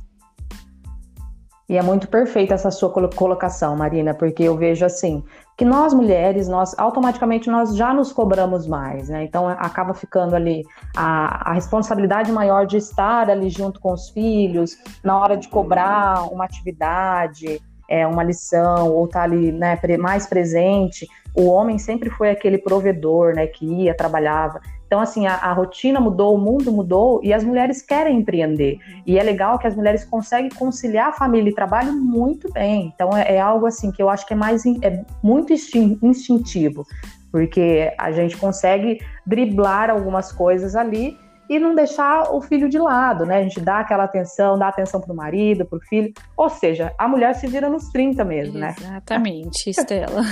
E 1.71 1.77
é 1.77 1.83
muito 1.83 2.09
perfeita 2.09 2.53
essa 2.53 2.69
sua 2.69 2.91
colocação, 2.91 3.77
Marina, 3.77 4.13
porque 4.13 4.43
eu 4.43 4.57
vejo 4.57 4.85
assim, 4.85 5.23
que 5.57 5.65
nós 5.65 5.95
mulheres, 5.95 6.49
nós 6.49 6.77
automaticamente 6.77 7.49
nós 7.49 7.77
já 7.77 7.95
nos 7.95 8.13
cobramos 8.13 8.67
mais, 8.67 9.09
né? 9.09 9.23
Então 9.23 9.47
acaba 9.47 9.95
ficando 9.95 10.35
ali 10.35 10.65
a, 10.97 11.51
a 11.51 11.53
responsabilidade 11.53 12.33
maior 12.33 12.67
de 12.67 12.77
estar 12.77 13.31
ali 13.31 13.49
junto 13.49 13.79
com 13.79 13.93
os 13.93 14.11
filhos, 14.11 14.77
na 15.05 15.17
hora 15.17 15.37
de 15.37 15.47
cobrar 15.47 16.25
uma 16.33 16.45
atividade, 16.45 17.63
é, 17.89 18.05
uma 18.05 18.25
lição, 18.25 18.91
ou 18.91 19.05
estar 19.05 19.21
tá 19.21 19.25
ali 19.27 19.53
né, 19.53 19.79
mais 19.97 20.27
presente. 20.27 21.07
O 21.35 21.47
homem 21.47 21.79
sempre 21.79 22.11
foi 22.11 22.31
aquele 22.31 22.59
provedor, 22.59 23.35
né, 23.35 23.47
que 23.47 23.65
ia, 23.65 23.95
trabalhava. 23.95 24.61
Então, 24.87 24.99
assim, 25.01 25.27
a, 25.27 25.35
a, 25.37 25.53
rotina 25.53 26.01
mudou, 26.01 26.35
o 26.35 26.39
mundo 26.39 26.73
mudou 26.73 27.21
e 27.23 27.33
as 27.33 27.45
mulheres 27.45 27.81
querem 27.81 28.19
empreender. 28.19 28.79
E 29.07 29.19
é 29.19 29.23
legal 29.23 29.57
que 29.57 29.67
as 29.67 29.77
mulheres 29.77 30.05
conseguem 30.05 30.51
conciliar 30.51 31.17
família 31.17 31.51
e 31.51 31.55
trabalho 31.55 31.93
muito 31.93 32.53
bem. 32.53 32.93
Então, 32.93 33.17
é, 33.17 33.37
é 33.37 33.41
algo 33.41 33.67
assim 33.67 33.93
que 33.93 34.03
eu 34.03 34.11
acho 34.11 34.27
que 34.27 34.33
é 34.33 34.37
mais 34.37 34.67
é 34.67 35.05
muito 35.23 35.53
instintivo, 35.53 36.85
porque 37.31 37.95
a 37.97 38.11
gente 38.11 38.37
consegue 38.37 39.01
driblar 39.25 39.91
algumas 39.91 40.33
coisas 40.33 40.75
ali 40.75 41.17
e 41.51 41.59
não 41.59 41.75
deixar 41.75 42.33
o 42.33 42.41
filho 42.41 42.69
de 42.69 42.79
lado, 42.79 43.27
né? 43.27 43.39
A 43.39 43.43
gente 43.43 43.61
dá 43.61 43.81
aquela 43.81 44.05
atenção, 44.05 44.57
dá 44.57 44.69
atenção 44.69 45.01
para 45.01 45.13
o 45.13 45.17
marido, 45.17 45.67
para 45.67 45.79
o 45.79 45.81
filho. 45.81 46.13
Ou 46.37 46.49
seja, 46.49 46.95
a 46.97 47.09
mulher 47.09 47.35
se 47.35 47.49
vira 47.49 47.69
nos 47.69 47.89
30 47.89 48.25
mesmo, 48.25 48.57
né? 48.57 48.73
Exatamente, 48.79 49.69
Estela. 49.69 50.23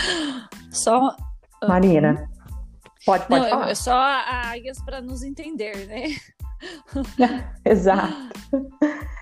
Só. 0.72 1.14
Marina. 1.68 2.30
Pode, 3.04 3.26
pode 3.26 3.42
Não, 3.42 3.50
falar. 3.50 3.70
É 3.70 3.74
só 3.74 3.92
a 3.92 4.52
Águias 4.52 4.82
para 4.82 5.02
nos 5.02 5.22
entender, 5.22 5.86
né? 5.86 6.04
Exato. 7.62 8.14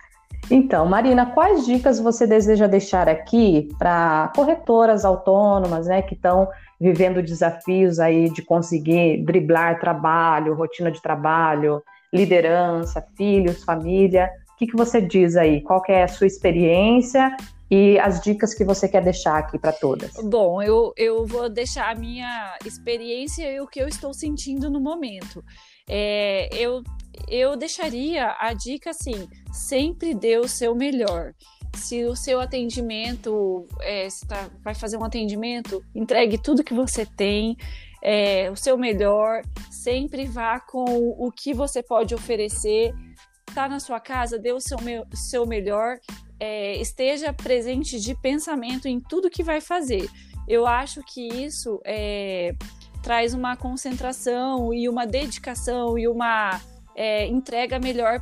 Então, 0.55 0.85
Marina, 0.85 1.25
quais 1.25 1.65
dicas 1.65 1.99
você 1.99 2.27
deseja 2.27 2.67
deixar 2.67 3.09
aqui 3.09 3.71
para 3.79 4.31
corretoras 4.37 5.03
autônomas, 5.03 5.87
né, 5.87 6.03
que 6.03 6.13
estão 6.13 6.47
vivendo 6.79 7.23
desafios 7.23 7.99
aí 7.99 8.29
de 8.29 8.43
conseguir 8.43 9.25
driblar 9.25 9.81
trabalho, 9.81 10.55
rotina 10.55 10.91
de 10.91 11.01
trabalho, 11.01 11.83
liderança, 12.13 13.03
filhos, 13.17 13.65
família? 13.65 14.31
O 14.53 14.59
que, 14.59 14.67
que 14.67 14.77
você 14.77 15.01
diz 15.01 15.37
aí? 15.37 15.63
Qual 15.63 15.83
é 15.89 16.03
a 16.03 16.09
sua 16.09 16.27
experiência 16.27 17.35
e 17.71 17.99
as 17.99 18.21
dicas 18.21 18.53
que 18.53 18.63
você 18.63 18.87
quer 18.87 19.03
deixar 19.03 19.39
aqui 19.39 19.59
para 19.59 19.73
todas. 19.73 20.13
Bom, 20.23 20.63
eu, 20.63 20.93
eu 20.95 21.25
vou 21.25 21.49
deixar 21.49 21.91
a 21.91 21.95
minha 21.95 22.55
experiência 22.67 23.51
e 23.51 23.59
o 23.63 23.67
que 23.67 23.81
eu 23.81 23.89
estou 23.89 24.13
sentindo 24.13 24.69
no 24.69 24.79
momento. 24.79 25.43
É, 25.89 26.49
eu, 26.53 26.83
eu 27.29 27.57
deixaria 27.57 28.35
a 28.39 28.53
dica 28.53 28.91
assim: 28.91 29.29
sempre 29.53 30.15
dê 30.15 30.39
o 30.39 30.49
seu 30.49 30.75
melhor. 30.75 31.33
Se 31.75 32.05
o 32.05 32.15
seu 32.15 32.41
atendimento, 32.41 33.67
é, 33.81 34.07
tá, 34.29 34.51
vai 34.63 34.75
fazer 34.75 34.99
um 34.99 35.05
atendimento, 35.05 35.83
entregue 35.95 36.37
tudo 36.37 36.63
que 36.63 36.75
você 36.75 37.07
tem, 37.07 37.57
é, 38.03 38.51
o 38.51 38.57
seu 38.57 38.77
melhor, 38.77 39.43
sempre 39.71 40.27
vá 40.27 40.61
com 40.61 40.85
o 40.85 41.31
que 41.33 41.55
você 41.55 41.83
pode 41.83 42.15
oferecer. 42.15 42.93
Tá 43.55 43.69
na 43.69 43.81
sua 43.81 44.01
casa, 44.01 44.39
dê 44.39 44.53
o 44.53 44.61
seu, 44.61 44.79
seu 45.15 45.47
melhor 45.47 45.99
é, 46.43 46.77
esteja 46.79 47.33
presente 47.33 48.01
de 48.01 48.17
pensamento 48.17 48.89
em 48.89 48.99
tudo 48.99 49.31
que 49.31 49.45
vai 49.45 49.61
fazer. 49.61 50.11
Eu 50.49 50.67
acho 50.67 51.01
que 51.05 51.29
isso 51.29 51.81
é, 51.85 52.53
traz 53.03 53.35
uma 53.35 53.57
concentração 53.57 54.73
e 54.73 54.89
uma 54.89 55.07
dedicação 55.07 55.99
e 55.99 56.07
uma 56.07 56.61
é, 56.95 57.27
entrega 57.27 57.79
melhor 57.79 58.21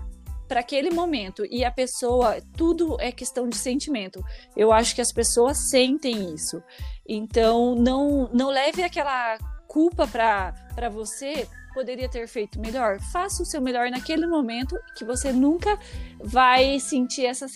para 0.48 0.60
aquele 0.60 0.90
momento. 0.90 1.46
E 1.48 1.64
a 1.64 1.70
pessoa, 1.70 2.38
tudo 2.56 2.96
é 3.00 3.12
questão 3.12 3.48
de 3.48 3.56
sentimento. 3.56 4.20
Eu 4.56 4.72
acho 4.72 4.94
que 4.94 5.00
as 5.00 5.12
pessoas 5.12 5.70
sentem 5.70 6.34
isso. 6.34 6.60
Então, 7.08 7.74
não, 7.76 8.28
não 8.32 8.48
leve 8.48 8.82
aquela 8.82 9.38
culpa 9.68 10.08
para 10.08 10.88
você 10.88 11.46
poderia 11.72 12.08
ter 12.08 12.26
feito 12.26 12.60
melhor? 12.60 12.98
Faça 13.12 13.42
o 13.42 13.46
seu 13.46 13.60
melhor 13.60 13.90
naquele 13.90 14.26
momento 14.26 14.76
que 14.96 15.04
você 15.04 15.32
nunca 15.32 15.78
vai 16.18 16.78
sentir 16.80 17.26
essa 17.26 17.46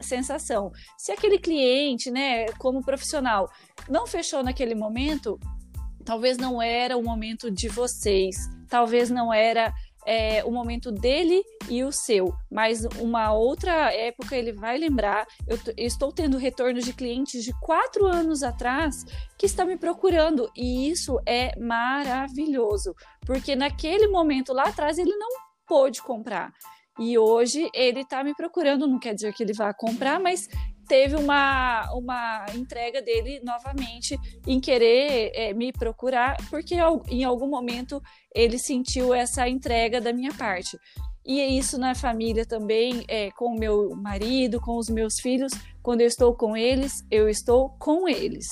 sensação. 0.00 0.72
Se 0.98 1.12
aquele 1.12 1.38
cliente, 1.38 2.10
né, 2.10 2.46
como 2.58 2.84
profissional, 2.84 3.48
não 3.88 4.06
fechou 4.06 4.42
naquele 4.42 4.74
momento, 4.74 5.38
talvez 6.04 6.36
não 6.38 6.60
era 6.60 6.96
o 6.96 7.02
momento 7.02 7.50
de 7.50 7.68
vocês, 7.68 8.36
talvez 8.68 9.10
não 9.10 9.32
era 9.32 9.72
é, 10.06 10.42
o 10.44 10.50
momento 10.50 10.90
dele 10.90 11.42
e 11.68 11.84
o 11.84 11.92
seu, 11.92 12.34
mas 12.50 12.84
uma 12.98 13.32
outra 13.32 13.92
época 13.92 14.36
ele 14.36 14.52
vai 14.52 14.78
lembrar. 14.78 15.26
Eu, 15.46 15.58
eu 15.76 15.86
estou 15.86 16.12
tendo 16.12 16.38
retorno 16.38 16.80
de 16.80 16.92
clientes 16.92 17.44
de 17.44 17.52
quatro 17.60 18.06
anos 18.06 18.42
atrás 18.42 19.04
que 19.38 19.46
está 19.46 19.64
me 19.64 19.76
procurando 19.76 20.50
e 20.56 20.90
isso 20.90 21.18
é 21.26 21.58
maravilhoso, 21.58 22.94
porque 23.26 23.54
naquele 23.54 24.08
momento 24.08 24.52
lá 24.52 24.64
atrás 24.64 24.98
ele 24.98 25.14
não 25.16 25.28
pôde 25.66 26.02
comprar. 26.02 26.52
E 26.98 27.16
hoje 27.16 27.70
ele 27.72 28.00
está 28.00 28.22
me 28.22 28.34
procurando, 28.34 28.86
não 28.86 28.98
quer 28.98 29.14
dizer 29.14 29.32
que 29.32 29.42
ele 29.42 29.54
vá 29.54 29.72
comprar, 29.72 30.20
mas 30.20 30.48
teve 30.90 31.14
uma, 31.14 31.88
uma 31.94 32.46
entrega 32.52 33.00
dele 33.00 33.40
novamente 33.44 34.18
em 34.44 34.58
querer 34.58 35.30
é, 35.36 35.54
me 35.54 35.72
procurar, 35.72 36.36
porque 36.50 36.74
em 37.08 37.22
algum 37.22 37.46
momento 37.46 38.02
ele 38.34 38.58
sentiu 38.58 39.14
essa 39.14 39.48
entrega 39.48 40.00
da 40.00 40.12
minha 40.12 40.34
parte. 40.34 40.76
E 41.24 41.40
é 41.40 41.46
isso 41.46 41.78
na 41.78 41.94
família 41.94 42.44
também, 42.44 43.04
é, 43.06 43.30
com 43.30 43.54
o 43.54 43.56
meu 43.56 43.94
marido, 43.94 44.60
com 44.60 44.76
os 44.76 44.90
meus 44.90 45.20
filhos. 45.20 45.52
Quando 45.80 46.00
eu 46.00 46.08
estou 46.08 46.34
com 46.34 46.56
eles, 46.56 47.04
eu 47.08 47.28
estou 47.28 47.68
com 47.78 48.08
eles. 48.08 48.48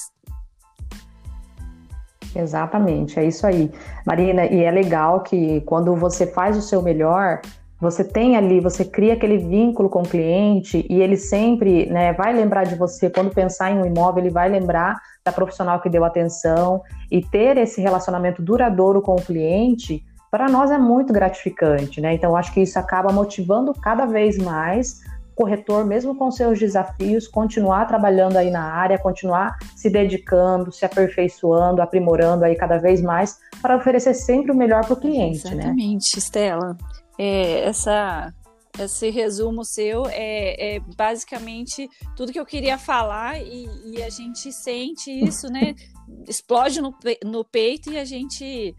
Exatamente, 2.37 3.19
é 3.19 3.25
isso 3.25 3.49
aí. 3.49 3.69
Marina, 4.07 4.47
e 4.47 4.63
é 4.63 4.71
legal 4.71 5.25
que 5.25 5.61
quando 5.63 5.97
você 5.97 6.25
faz 6.25 6.57
o 6.57 6.63
seu 6.63 6.81
melhor, 6.83 7.41
você 7.81 8.03
tem 8.03 8.37
ali, 8.37 8.61
você 8.61 8.85
cria 8.85 9.15
aquele 9.15 9.39
vínculo 9.39 9.89
com 9.89 10.01
o 10.01 10.09
cliente 10.09 10.85
e 10.91 11.01
ele 11.01 11.17
sempre 11.17 11.87
né, 11.87 12.13
vai 12.13 12.33
lembrar 12.33 12.65
de 12.65 12.75
você. 12.75 13.09
Quando 13.09 13.31
pensar 13.31 13.71
em 13.71 13.79
um 13.79 13.87
imóvel, 13.87 14.23
ele 14.25 14.33
vai 14.33 14.49
lembrar 14.49 14.97
da 15.25 15.31
profissional 15.31 15.81
que 15.81 15.89
deu 15.89 16.05
atenção 16.05 16.83
e 17.11 17.21
ter 17.21 17.57
esse 17.57 17.81
relacionamento 17.81 18.43
duradouro 18.43 19.01
com 19.01 19.15
o 19.15 19.23
cliente 19.23 20.05
para 20.31 20.49
nós 20.49 20.71
é 20.71 20.77
muito 20.77 21.13
gratificante, 21.13 22.01
né? 22.01 22.13
Então, 22.13 22.37
acho 22.37 22.53
que 22.53 22.61
isso 22.61 22.79
acaba 22.79 23.11
motivando 23.13 23.73
cada 23.73 24.05
vez 24.05 24.37
mais 24.37 25.01
o 25.33 25.35
corretor, 25.35 25.87
mesmo 25.87 26.15
com 26.17 26.31
seus 26.31 26.59
desafios, 26.59 27.27
continuar 27.27 27.87
trabalhando 27.87 28.37
aí 28.37 28.51
na 28.51 28.63
área, 28.63 28.99
continuar 28.99 29.57
se 29.75 29.89
dedicando, 29.89 30.71
se 30.71 30.85
aperfeiçoando, 30.85 31.81
aprimorando 31.81 32.45
aí 32.45 32.57
cada 32.57 32.77
vez 32.77 33.01
mais 33.01 33.39
para 33.63 33.77
oferecer 33.77 34.13
sempre 34.13 34.53
o 34.53 34.55
melhor 34.55 34.85
para 34.85 34.95
o 34.95 35.01
cliente, 35.01 35.45
né? 35.55 35.63
Exatamente, 35.63 36.19
Estela. 36.19 36.77
É, 37.19 37.61
essa 37.61 38.33
esse 38.79 39.11
resumo 39.11 39.65
seu 39.65 40.07
é, 40.07 40.77
é, 40.77 40.81
basicamente 40.97 41.89
tudo 42.17 42.33
que 42.33 42.39
eu 42.39 42.47
queria 42.47 42.79
falar 42.79 43.41
e, 43.43 43.67
e 43.93 44.03
a 44.03 44.09
gente 44.09 44.53
sente 44.53 45.11
isso, 45.11 45.49
né? 45.49 45.75
Explode 46.29 46.81
no, 46.81 46.95
no 47.25 47.45
peito 47.45 47.93
e 47.93 47.99
a 47.99 48.05
gente 48.05 48.75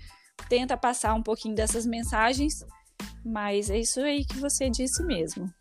tenta 0.47 0.77
passar 0.77 1.13
um 1.13 1.21
pouquinho 1.21 1.53
dessas 1.53 1.85
mensagens, 1.85 2.65
mas 3.25 3.69
é 3.69 3.77
isso 3.77 3.99
aí 3.99 4.23
que 4.23 4.37
você 4.37 4.69
disse 4.69 5.03
mesmo. 5.03 5.51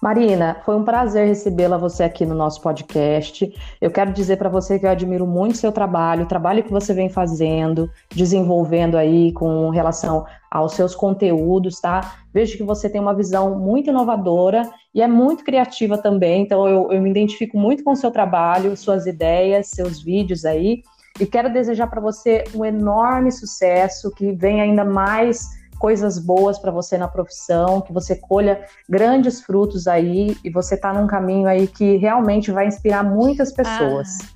Marina, 0.00 0.58
foi 0.64 0.76
um 0.76 0.84
prazer 0.84 1.26
recebê-la 1.26 1.78
você 1.78 2.04
aqui 2.04 2.26
no 2.26 2.34
nosso 2.34 2.60
podcast. 2.60 3.50
Eu 3.80 3.90
quero 3.90 4.12
dizer 4.12 4.36
para 4.36 4.50
você 4.50 4.78
que 4.78 4.84
eu 4.84 4.90
admiro 4.90 5.26
muito 5.26 5.56
seu 5.56 5.72
trabalho, 5.72 6.24
o 6.24 6.28
trabalho 6.28 6.62
que 6.62 6.70
você 6.70 6.92
vem 6.92 7.08
fazendo, 7.08 7.90
desenvolvendo 8.14 8.96
aí 8.98 9.32
com 9.32 9.70
relação 9.70 10.26
aos 10.50 10.74
seus 10.74 10.94
conteúdos, 10.94 11.80
tá? 11.80 12.18
Vejo 12.32 12.58
que 12.58 12.62
você 12.62 12.90
tem 12.90 13.00
uma 13.00 13.14
visão 13.14 13.58
muito 13.58 13.88
inovadora 13.88 14.70
e 14.94 15.00
é 15.00 15.08
muito 15.08 15.42
criativa 15.42 15.96
também, 15.96 16.42
então 16.42 16.68
eu, 16.68 16.92
eu 16.92 17.00
me 17.00 17.10
identifico 17.10 17.56
muito 17.56 17.82
com 17.82 17.92
o 17.92 17.96
seu 17.96 18.10
trabalho, 18.10 18.76
suas 18.76 19.06
ideias, 19.06 19.68
seus 19.68 20.02
vídeos 20.02 20.44
aí. 20.44 20.82
E 21.18 21.24
quero 21.24 21.50
desejar 21.50 21.86
para 21.86 22.02
você 22.02 22.44
um 22.54 22.62
enorme 22.62 23.32
sucesso, 23.32 24.10
que 24.10 24.32
venha 24.32 24.62
ainda 24.62 24.84
mais 24.84 25.55
coisas 25.78 26.18
boas 26.18 26.58
para 26.58 26.70
você 26.70 26.96
na 26.98 27.08
profissão, 27.08 27.80
que 27.80 27.92
você 27.92 28.16
colha 28.16 28.66
grandes 28.88 29.40
frutos 29.40 29.86
aí 29.86 30.36
e 30.44 30.50
você 30.50 30.74
está 30.74 30.92
num 30.92 31.06
caminho 31.06 31.46
aí 31.46 31.66
que 31.66 31.96
realmente 31.96 32.50
vai 32.50 32.66
inspirar 32.66 33.04
muitas 33.04 33.52
pessoas. 33.52 34.18
Ah, 34.22 34.26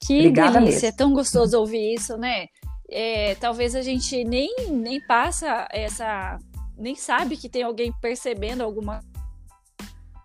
que 0.00 0.18
Obrigada 0.18 0.58
delícia, 0.58 0.86
mesmo. 0.86 0.88
é 0.88 0.92
tão 0.92 1.12
gostoso 1.12 1.58
ouvir 1.58 1.94
isso, 1.94 2.16
né? 2.16 2.46
É, 2.90 3.34
talvez 3.36 3.74
a 3.74 3.82
gente 3.82 4.22
nem, 4.24 4.54
nem 4.70 5.00
passa 5.06 5.66
essa. 5.70 6.36
nem 6.76 6.94
sabe 6.94 7.36
que 7.36 7.48
tem 7.48 7.62
alguém 7.62 7.92
percebendo 8.00 8.62
alguma 8.62 9.00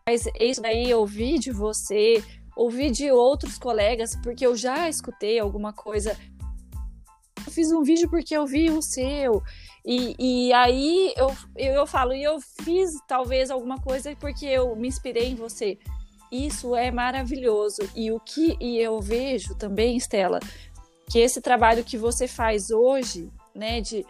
mas 0.07 0.23
isso 0.39 0.61
daí 0.61 0.89
eu 0.89 1.01
ouvi 1.01 1.37
de 1.37 1.51
você, 1.51 2.23
ouvi 2.55 2.89
de 2.89 3.11
outros 3.11 3.57
colegas, 3.57 4.15
porque 4.23 4.47
eu 4.47 4.55
já 4.55 4.87
escutei 4.87 5.37
alguma 5.37 5.73
coisa. 5.73 6.17
Eu 7.45 7.51
fiz 7.51 7.73
um 7.73 7.83
vídeo 7.83 8.09
porque 8.09 8.33
eu 8.35 8.47
vi 8.47 8.69
o 8.69 8.81
seu. 8.81 9.43
E, 9.87 10.15
e 10.19 10.53
aí 10.53 11.13
eu, 11.15 11.33
eu, 11.55 11.73
eu 11.75 11.87
falo, 11.87 12.13
e 12.13 12.21
eu 12.21 12.41
fiz 12.61 12.89
talvez 13.07 13.49
alguma 13.49 13.79
coisa 13.79 14.13
porque 14.17 14.45
eu 14.45 14.75
me 14.75 14.89
inspirei 14.89 15.29
em 15.29 15.35
você. 15.35 15.79
Isso 16.29 16.75
é 16.75 16.91
maravilhoso. 16.91 17.89
E 17.95 18.11
o 18.11 18.19
que 18.19 18.57
e 18.59 18.77
eu 18.79 18.99
vejo 18.99 19.55
também, 19.55 19.95
Estela, 19.95 20.41
que 21.09 21.19
esse 21.19 21.39
trabalho 21.39 21.85
que 21.85 21.97
você 21.97 22.27
faz 22.27 22.69
hoje, 22.69 23.31
né, 23.55 23.79
de 23.79 24.05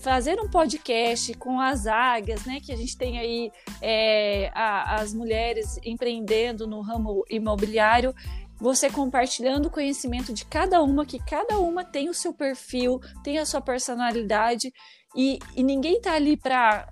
fazer 0.00 0.40
um 0.40 0.50
podcast 0.50 1.32
com 1.34 1.60
as 1.60 1.86
águias, 1.86 2.44
né, 2.44 2.58
que 2.60 2.72
a 2.72 2.76
gente 2.76 2.98
tem 2.98 3.20
aí 3.20 3.52
é, 3.80 4.50
a, 4.52 4.96
as 4.96 5.14
mulheres 5.14 5.78
empreendendo 5.84 6.66
no 6.66 6.80
ramo 6.80 7.24
imobiliário, 7.30 8.12
você 8.58 8.90
compartilhando 8.90 9.66
o 9.66 9.70
conhecimento 9.70 10.32
de 10.32 10.44
cada 10.44 10.82
uma, 10.82 11.06
que 11.06 11.20
cada 11.20 11.60
uma 11.60 11.84
tem 11.84 12.08
o 12.08 12.14
seu 12.14 12.34
perfil, 12.34 13.00
tem 13.22 13.38
a 13.38 13.46
sua 13.46 13.60
personalidade 13.60 14.72
e, 15.16 15.38
e 15.56 15.62
ninguém 15.62 16.00
tá 16.00 16.14
ali 16.14 16.36
para 16.36 16.88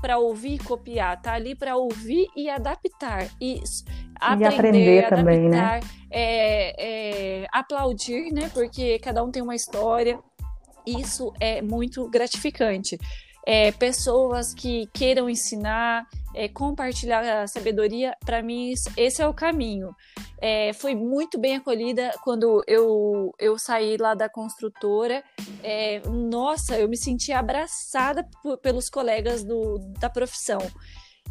para 0.00 0.16
ouvir 0.16 0.54
e 0.54 0.58
copiar, 0.58 1.20
tá 1.20 1.32
ali 1.32 1.56
para 1.56 1.76
ouvir 1.76 2.28
e 2.36 2.48
adaptar 2.48 3.28
e, 3.40 3.60
aprender, 4.20 4.44
e 4.44 4.46
aprender 4.46 4.98
adaptar, 4.98 5.16
também, 5.16 5.48
né? 5.48 5.80
É, 6.08 7.42
é, 7.42 7.46
aplaudir, 7.52 8.32
né? 8.32 8.48
Porque 8.54 9.00
cada 9.00 9.24
um 9.24 9.30
tem 9.32 9.42
uma 9.42 9.56
história. 9.56 10.18
Isso 10.86 11.32
é 11.40 11.60
muito 11.60 12.08
gratificante. 12.08 12.96
É, 13.50 13.72
pessoas 13.72 14.52
que 14.52 14.86
queiram 14.92 15.26
ensinar, 15.30 16.06
é, 16.34 16.50
compartilhar 16.50 17.42
a 17.42 17.46
sabedoria, 17.46 18.14
para 18.22 18.42
mim 18.42 18.74
esse 18.94 19.22
é 19.22 19.26
o 19.26 19.32
caminho. 19.32 19.88
É, 20.38 20.74
foi 20.74 20.94
muito 20.94 21.40
bem 21.40 21.56
acolhida 21.56 22.12
quando 22.22 22.62
eu, 22.66 23.32
eu 23.38 23.58
saí 23.58 23.96
lá 23.96 24.14
da 24.14 24.28
construtora. 24.28 25.24
É, 25.62 26.02
nossa, 26.06 26.78
eu 26.78 26.90
me 26.90 26.98
senti 26.98 27.32
abraçada 27.32 28.28
pelos 28.60 28.90
colegas 28.90 29.42
do, 29.42 29.78
da 29.98 30.10
profissão. 30.10 30.60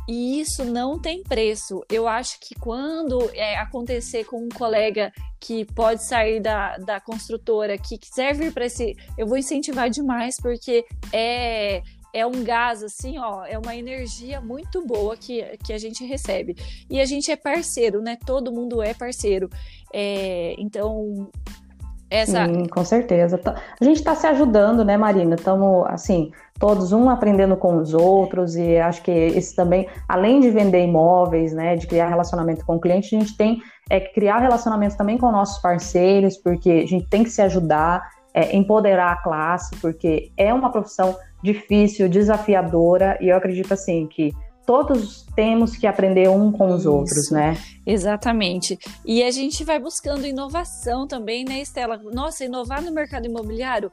E 0.08 0.40
isso 0.40 0.66
não 0.66 1.00
tem 1.00 1.22
preço. 1.22 1.84
Eu 1.92 2.08
acho 2.08 2.40
que 2.40 2.56
quando 2.56 3.30
é, 3.36 3.58
acontecer 3.58 4.24
com 4.24 4.44
um 4.44 4.50
colega 4.50 5.12
que 5.40 5.66
pode 5.66 6.04
sair 6.08 6.40
da, 6.40 6.78
da 6.78 7.00
construtora, 7.00 7.78
que 7.78 7.98
quiser 7.98 8.34
vir 8.34 8.54
para 8.54 8.66
esse. 8.66 8.96
Eu 9.18 9.28
vou 9.28 9.38
incentivar 9.38 9.90
demais, 9.90 10.36
porque 10.42 10.86
é 11.14 11.82
é 12.14 12.26
um 12.26 12.44
gás, 12.44 12.84
assim, 12.84 13.18
ó, 13.18 13.46
é 13.46 13.58
uma 13.58 13.76
energia 13.76 14.42
muito 14.42 14.86
boa 14.86 15.16
que, 15.16 15.44
que 15.64 15.74
a 15.74 15.78
gente 15.78 16.06
recebe. 16.06 16.56
E 16.90 17.00
a 17.00 17.06
gente 17.06 17.32
é 17.32 17.36
parceiro, 17.36 18.02
né? 18.02 18.18
Todo 18.26 18.52
mundo 18.52 18.82
é 18.82 18.94
parceiro. 18.94 19.50
É, 19.94 20.56
então, 20.58 21.30
essa... 22.10 22.46
Sim, 22.46 22.66
com 22.68 22.84
certeza. 22.86 23.40
A 23.80 23.84
gente 23.84 23.98
está 23.98 24.16
se 24.16 24.26
ajudando, 24.28 24.84
né, 24.86 24.96
Marina? 24.98 25.36
Estamos, 25.36 25.86
assim, 25.88 26.32
todos 26.60 26.92
um 26.92 27.10
aprendendo 27.10 27.58
com 27.58 27.78
os 27.78 27.94
outros 27.94 28.56
e 28.56 28.78
acho 28.78 29.02
que 29.04 29.12
esse 29.12 29.56
também, 29.56 29.88
além 30.08 30.40
de 30.40 30.50
vender 30.50 30.84
imóveis, 30.84 31.54
né, 31.54 31.76
de 31.76 31.86
criar 31.86 32.08
relacionamento 32.08 32.66
com 32.66 32.76
o 32.76 32.80
cliente, 32.80 33.16
a 33.16 33.20
gente 33.20 33.36
tem 33.36 33.62
é 33.90 34.00
criar 34.00 34.40
relacionamento 34.40 34.98
também 34.98 35.18
com 35.18 35.32
nossos 35.32 35.62
parceiros, 35.62 36.38
porque 36.38 36.70
a 36.70 36.88
gente 36.88 37.08
tem 37.08 37.24
que 37.24 37.30
se 37.30 37.42
ajudar, 37.42 38.02
é, 38.38 38.56
empoderar 38.56 39.14
a 39.14 39.16
classe, 39.16 39.76
porque 39.78 40.32
é 40.38 40.54
uma 40.54 40.72
profissão 40.72 41.18
difícil, 41.44 42.08
desafiadora, 42.08 43.18
e 43.20 43.30
eu 43.30 43.36
acredito 43.36 43.74
assim 43.74 44.06
que 44.06 44.32
todos 44.64 45.26
temos 45.36 45.76
que 45.76 45.88
aprender 45.88 46.30
um 46.30 46.52
com 46.52 46.68
os 46.68 46.82
Isso, 46.82 46.92
outros, 46.92 47.32
né? 47.32 47.58
Exatamente. 47.84 48.78
E 49.04 49.24
a 49.24 49.32
gente 49.32 49.64
vai 49.64 49.80
buscando 49.80 50.28
inovação 50.28 51.08
também, 51.08 51.44
né, 51.44 51.62
Estela? 51.62 51.98
Nossa, 51.98 52.46
inovar 52.46 52.84
no 52.84 52.92
mercado 52.92 53.26
imobiliário 53.26 53.92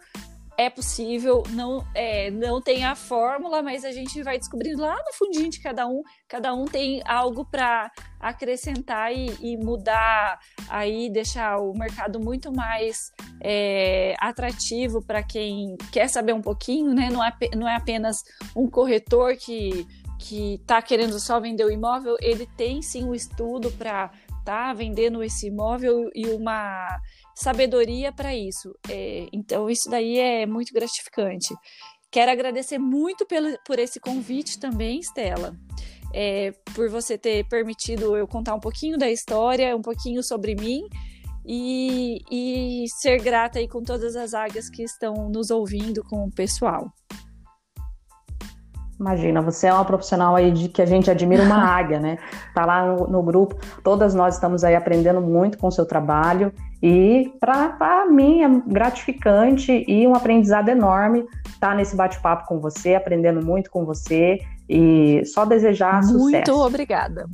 é 0.56 0.70
possível, 0.70 1.42
não, 1.50 1.84
é, 1.94 2.30
não 2.30 2.60
tem 2.60 2.84
a 2.84 2.94
fórmula, 2.94 3.62
mas 3.62 3.84
a 3.84 3.92
gente 3.92 4.22
vai 4.22 4.38
descobrindo 4.38 4.82
lá 4.82 4.94
no 4.94 5.12
fundinho 5.12 5.50
de 5.50 5.60
cada 5.60 5.86
um, 5.86 6.02
cada 6.28 6.54
um 6.54 6.64
tem 6.64 7.02
algo 7.04 7.44
para 7.44 7.90
acrescentar 8.20 9.12
e, 9.12 9.34
e, 9.40 9.56
mudar 9.56 10.38
aí, 10.68 11.10
deixar 11.10 11.58
o 11.58 11.72
mercado 11.72 12.20
muito 12.20 12.52
mais 12.52 13.10
é, 13.40 14.14
atrativo 14.20 15.02
para 15.02 15.22
quem 15.22 15.76
quer 15.92 16.08
saber 16.08 16.32
um 16.32 16.42
pouquinho, 16.42 16.94
né? 16.94 17.10
Não 17.10 17.24
é, 17.24 17.32
não 17.56 17.68
é 17.68 17.76
apenas 17.76 18.22
um 18.54 18.68
corretor 18.68 19.36
que 19.36 19.86
que 20.16 20.54
está 20.54 20.80
querendo 20.80 21.18
só 21.20 21.38
vender 21.38 21.64
o 21.64 21.70
imóvel, 21.70 22.16
ele 22.20 22.48
tem 22.56 22.80
sim 22.80 23.04
um 23.04 23.14
estudo 23.14 23.70
para 23.72 24.10
tá 24.44 24.72
vendendo 24.72 25.22
esse 25.22 25.48
imóvel 25.48 26.10
e 26.14 26.28
uma 26.28 27.00
sabedoria 27.34 28.12
para 28.12 28.34
isso. 28.34 28.74
É, 28.88 29.26
então, 29.32 29.68
isso 29.68 29.88
daí 29.90 30.18
é 30.18 30.46
muito 30.46 30.72
gratificante. 30.72 31.54
Quero 32.10 32.30
agradecer 32.30 32.78
muito 32.78 33.26
pelo, 33.26 33.48
por 33.66 33.78
esse 33.78 33.98
convite 33.98 34.58
também, 34.58 35.00
Stella. 35.00 35.54
É, 36.12 36.52
por 36.74 36.88
você 36.88 37.18
ter 37.18 37.44
permitido 37.48 38.16
eu 38.16 38.28
contar 38.28 38.54
um 38.54 38.60
pouquinho 38.60 38.96
da 38.96 39.10
história, 39.10 39.76
um 39.76 39.82
pouquinho 39.82 40.22
sobre 40.22 40.54
mim 40.54 40.82
e, 41.44 42.18
e 42.30 42.84
ser 43.00 43.20
grata 43.20 43.58
aí 43.58 43.68
com 43.68 43.82
todas 43.82 44.14
as 44.14 44.32
águias 44.32 44.70
que 44.70 44.82
estão 44.82 45.28
nos 45.28 45.50
ouvindo, 45.50 46.02
com 46.04 46.24
o 46.24 46.30
pessoal. 46.30 46.88
Imagina, 48.98 49.42
você 49.42 49.66
é 49.66 49.74
uma 49.74 49.84
profissional 49.84 50.36
aí 50.36 50.52
de 50.52 50.68
que 50.68 50.80
a 50.80 50.86
gente 50.86 51.10
admira 51.10 51.42
uma 51.42 51.58
águia, 51.76 51.98
né? 51.98 52.16
Tá 52.54 52.64
lá 52.64 52.86
no, 52.86 53.08
no, 53.08 53.22
grupo, 53.22 53.56
todas 53.82 54.14
nós 54.14 54.34
estamos 54.34 54.62
aí 54.62 54.74
aprendendo 54.74 55.20
muito 55.20 55.58
com 55.58 55.66
o 55.66 55.72
seu 55.72 55.84
trabalho 55.84 56.52
e 56.86 57.32
para 57.40 58.04
mim 58.10 58.42
é 58.42 58.48
gratificante 58.70 59.86
e 59.88 60.06
um 60.06 60.14
aprendizado 60.14 60.68
enorme 60.68 61.20
estar 61.46 61.70
tá 61.70 61.74
nesse 61.74 61.96
bate-papo 61.96 62.46
com 62.46 62.60
você, 62.60 62.94
aprendendo 62.94 63.42
muito 63.42 63.70
com 63.70 63.86
você 63.86 64.38
e 64.68 65.24
só 65.24 65.46
desejar 65.46 66.02
muito 66.02 66.08
sucesso. 66.08 66.52
Muito 66.52 66.66
obrigada. 66.66 67.26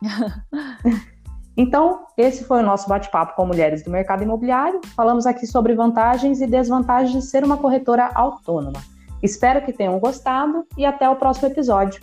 Então, 1.60 2.04
esse 2.16 2.44
foi 2.44 2.60
o 2.60 2.62
nosso 2.64 2.88
bate-papo 2.88 3.34
com 3.34 3.44
mulheres 3.44 3.82
do 3.82 3.90
mercado 3.90 4.22
imobiliário. 4.22 4.80
Falamos 4.94 5.26
aqui 5.26 5.44
sobre 5.44 5.74
vantagens 5.74 6.40
e 6.40 6.46
desvantagens 6.46 7.12
de 7.12 7.28
ser 7.28 7.42
uma 7.42 7.56
corretora 7.56 8.12
autônoma. 8.14 8.80
Espero 9.20 9.60
que 9.62 9.72
tenham 9.72 9.98
gostado 9.98 10.64
e 10.76 10.86
até 10.86 11.10
o 11.10 11.16
próximo 11.16 11.48
episódio. 11.48 12.00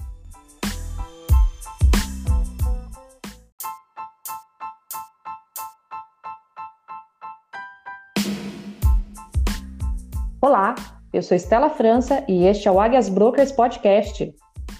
Olá, 10.45 10.75
eu 11.11 11.23
sou 11.23 11.35
Estela 11.35 11.71
França 11.71 12.23
e 12.27 12.45
este 12.45 12.67
é 12.67 12.71
o 12.71 12.79
Águias 12.79 13.09
Brokers 13.09 13.51
Podcast. 13.51 14.31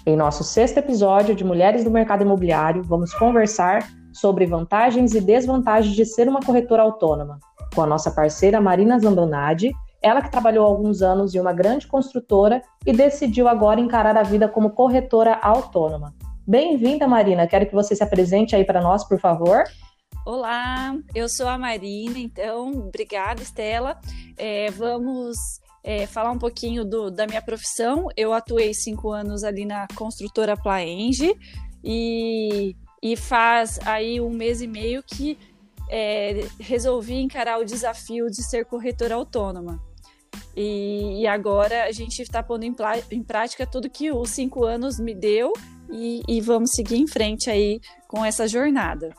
Em 0.06 0.16
nosso 0.16 0.44
sexto 0.44 0.78
episódio 0.78 1.34
de 1.34 1.42
Mulheres 1.42 1.82
do 1.82 1.90
Mercado 1.90 2.22
Imobiliário, 2.22 2.84
vamos 2.84 3.12
conversar 3.12 3.84
sobre 4.12 4.46
vantagens 4.46 5.12
e 5.12 5.20
desvantagens 5.20 5.96
de 5.96 6.06
ser 6.06 6.28
uma 6.28 6.38
corretora 6.38 6.82
autônoma, 6.82 7.40
com 7.74 7.82
a 7.82 7.86
nossa 7.86 8.12
parceira 8.12 8.60
Marina 8.60 8.96
Zambonadi, 9.00 9.72
ela 10.00 10.22
que 10.22 10.30
trabalhou 10.30 10.64
alguns 10.64 11.02
anos 11.02 11.34
em 11.34 11.40
uma 11.40 11.52
grande 11.52 11.88
construtora 11.88 12.62
e 12.86 12.92
decidiu 12.92 13.48
agora 13.48 13.80
encarar 13.80 14.16
a 14.16 14.22
vida 14.22 14.46
como 14.46 14.70
corretora 14.70 15.36
autônoma. 15.42 16.14
Bem-vinda, 16.46 17.08
Marina. 17.08 17.44
Quero 17.48 17.66
que 17.66 17.74
você 17.74 17.96
se 17.96 18.04
apresente 18.04 18.54
aí 18.54 18.64
para 18.64 18.80
nós, 18.80 19.02
por 19.02 19.18
favor. 19.18 19.64
Olá, 20.26 20.98
eu 21.14 21.28
sou 21.28 21.46
a 21.46 21.56
Marina, 21.56 22.18
então, 22.18 22.72
obrigada, 22.72 23.40
Estela. 23.40 23.96
É, 24.36 24.68
vamos 24.72 25.36
é, 25.84 26.04
falar 26.08 26.32
um 26.32 26.38
pouquinho 26.38 26.84
do, 26.84 27.12
da 27.12 27.28
minha 27.28 27.40
profissão. 27.40 28.08
Eu 28.16 28.32
atuei 28.32 28.74
cinco 28.74 29.12
anos 29.12 29.44
ali 29.44 29.64
na 29.64 29.86
construtora 29.94 30.56
Plaenge 30.56 31.32
e, 31.84 32.74
e 33.00 33.14
faz 33.16 33.78
aí 33.86 34.20
um 34.20 34.28
mês 34.28 34.60
e 34.60 34.66
meio 34.66 35.00
que 35.00 35.38
é, 35.88 36.44
resolvi 36.58 37.20
encarar 37.20 37.60
o 37.60 37.64
desafio 37.64 38.26
de 38.26 38.42
ser 38.42 38.64
corretora 38.64 39.14
autônoma. 39.14 39.80
E, 40.56 41.20
e 41.20 41.26
agora 41.28 41.84
a 41.84 41.92
gente 41.92 42.20
está 42.20 42.42
pondo 42.42 42.64
em, 42.64 42.74
em, 43.12 43.22
prática 43.22 43.64
tudo 43.64 43.88
que 43.88 44.10
os 44.10 44.30
cinco 44.30 44.64
anos 44.64 44.98
me 44.98 45.14
deu 45.14 45.52
e, 45.88 46.20
e 46.26 46.40
vamos 46.40 46.72
seguir 46.72 46.96
em 46.96 47.06
frente 47.06 47.48
aí 47.48 47.80
com 48.08 48.24
essa 48.24 48.48
jornada. 48.48 49.14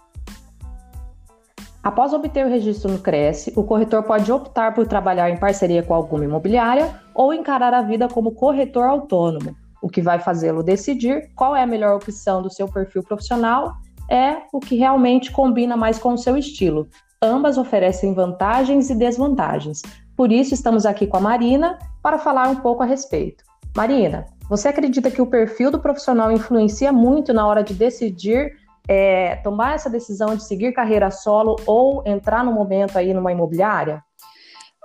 Após 1.87 2.11
obter 2.11 2.45
o 2.45 2.49
registro 2.49 2.91
no 2.91 2.99
Cresce, 2.99 3.53
o 3.55 3.63
corretor 3.63 4.03
pode 4.03 4.29
optar 4.29 4.73
por 4.75 4.85
trabalhar 4.85 5.29
em 5.29 5.37
parceria 5.37 5.81
com 5.81 5.93
alguma 5.93 6.25
imobiliária 6.25 6.93
ou 7.15 7.33
encarar 7.33 7.73
a 7.73 7.81
vida 7.81 8.09
como 8.09 8.33
corretor 8.33 8.83
autônomo, 8.83 9.55
o 9.81 9.87
que 9.87 10.01
vai 10.01 10.19
fazê-lo 10.19 10.61
decidir 10.61 11.29
qual 11.33 11.55
é 11.55 11.63
a 11.63 11.65
melhor 11.65 11.95
opção 11.95 12.41
do 12.41 12.51
seu 12.51 12.67
perfil 12.67 13.03
profissional, 13.03 13.77
é 14.11 14.35
o 14.51 14.59
que 14.59 14.75
realmente 14.75 15.31
combina 15.31 15.77
mais 15.77 15.97
com 15.97 16.11
o 16.11 16.17
seu 16.17 16.35
estilo. 16.35 16.89
Ambas 17.21 17.57
oferecem 17.57 18.13
vantagens 18.13 18.89
e 18.89 18.95
desvantagens. 18.95 19.81
Por 20.13 20.29
isso, 20.29 20.53
estamos 20.53 20.85
aqui 20.85 21.07
com 21.07 21.15
a 21.15 21.21
Marina 21.21 21.79
para 22.03 22.17
falar 22.17 22.49
um 22.49 22.57
pouco 22.57 22.83
a 22.83 22.85
respeito. 22.85 23.45
Marina, 23.73 24.25
você 24.49 24.67
acredita 24.67 25.09
que 25.09 25.21
o 25.21 25.27
perfil 25.27 25.71
do 25.71 25.79
profissional 25.79 26.33
influencia 26.33 26.91
muito 26.91 27.33
na 27.33 27.47
hora 27.47 27.63
de 27.63 27.73
decidir 27.73 28.57
é, 28.87 29.35
tomar 29.37 29.75
essa 29.75 29.89
decisão 29.89 30.35
de 30.35 30.43
seguir 30.43 30.71
carreira 30.71 31.11
solo 31.11 31.55
ou 31.65 32.03
entrar 32.05 32.43
no 32.43 32.53
momento 32.53 32.97
aí 32.97 33.13
numa 33.13 33.31
imobiliária? 33.31 34.03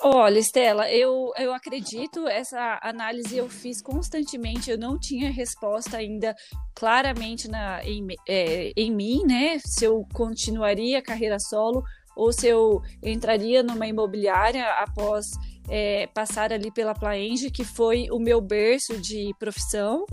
Olha, 0.05 0.41
Estela, 0.41 0.91
eu, 0.91 1.31
eu 1.39 1.55
acredito, 1.55 2.27
essa 2.27 2.81
análise 2.83 3.37
eu 3.37 3.49
fiz 3.49 3.81
constantemente, 3.81 4.69
eu 4.69 4.77
não 4.77 4.99
tinha 4.99 5.31
resposta 5.31 5.97
ainda 5.97 6.35
claramente 6.75 7.49
na, 7.49 7.85
em, 7.85 8.05
é, 8.29 8.73
em 8.77 8.91
mim, 8.91 9.23
né? 9.25 9.61
Se 9.65 9.85
eu 9.85 10.05
continuaria 10.13 10.99
a 10.99 11.03
carreira 11.03 11.39
solo 11.39 11.85
ou 12.17 12.33
se 12.33 12.49
eu 12.49 12.83
entraria 13.01 13.63
numa 13.63 13.87
imobiliária 13.87 14.67
após 14.73 15.27
é, 15.69 16.09
passar 16.09 16.53
ali 16.53 16.73
pela 16.73 16.95
Plaenge, 16.95 17.51
que 17.51 17.65
foi 17.65 18.09
o 18.11 18.19
meu 18.19 18.41
berço 18.41 19.01
de 19.01 19.33
profissão, 19.39 20.05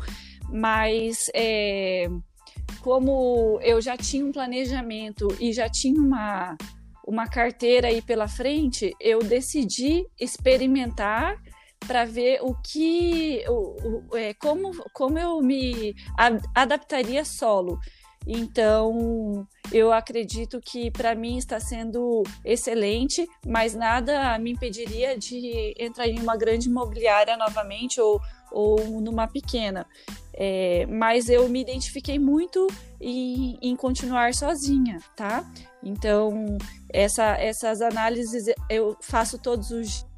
mas 0.52 1.18
é, 1.34 2.08
como 2.82 3.60
eu 3.62 3.82
já 3.82 3.98
tinha 3.98 4.26
um 4.26 4.32
planejamento 4.32 5.28
e 5.40 5.52
já 5.54 5.70
tinha 5.70 6.00
uma, 6.02 6.58
uma 7.06 7.28
carteira 7.28 7.88
aí 7.88 8.02
pela 8.02 8.28
frente, 8.28 8.94
eu 9.00 9.20
decidi 9.20 10.06
experimentar 10.20 11.38
para 11.88 12.06
ver 12.06 12.40
o 12.42 12.54
que, 12.62 13.44
o, 13.48 14.12
o, 14.12 14.18
é, 14.18 14.34
como, 14.34 14.72
como 14.94 15.18
eu 15.18 15.42
me 15.42 15.96
adaptaria 16.54 17.24
solo. 17.24 17.80
Então, 18.28 19.48
eu 19.72 19.92
acredito 19.92 20.60
que 20.60 20.92
para 20.92 21.16
mim 21.16 21.38
está 21.38 21.60
sendo 21.60 22.24
excelente, 22.44 23.28
mas 23.46 23.74
nada 23.74 24.38
me 24.38 24.52
impediria 24.52 25.18
de 25.18 25.74
entrar 25.78 26.08
em 26.08 26.20
uma 26.20 26.38
grande 26.38 26.68
imobiliária 26.68 27.38
novamente 27.38 28.00
ou, 28.00 28.22
ou 28.52 29.02
numa 29.02 29.28
pequena. 29.28 29.86
É, 30.34 30.86
mas 30.86 31.28
eu 31.30 31.48
me 31.50 31.60
identifiquei 31.60 32.18
muito 32.18 32.68
em, 33.02 33.58
em, 33.62 33.76
continuar 33.76 34.34
sozinha, 34.34 35.00
tá? 35.16 35.44
Então, 35.84 36.58
essa, 36.92 37.36
essas 37.38 37.82
análises 37.82 38.46
eu 38.70 38.96
faço 39.02 39.38
todos 39.38 39.72
os 39.72 39.88
dias. 39.88 40.10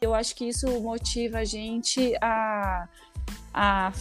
Eu 0.00 0.12
acho 0.12 0.36
que 0.36 0.46
isso 0.46 0.68
motiva 0.82 1.38
a 1.38 1.44
gente 1.44 2.14
a, 2.20 2.86
a, 3.54 3.92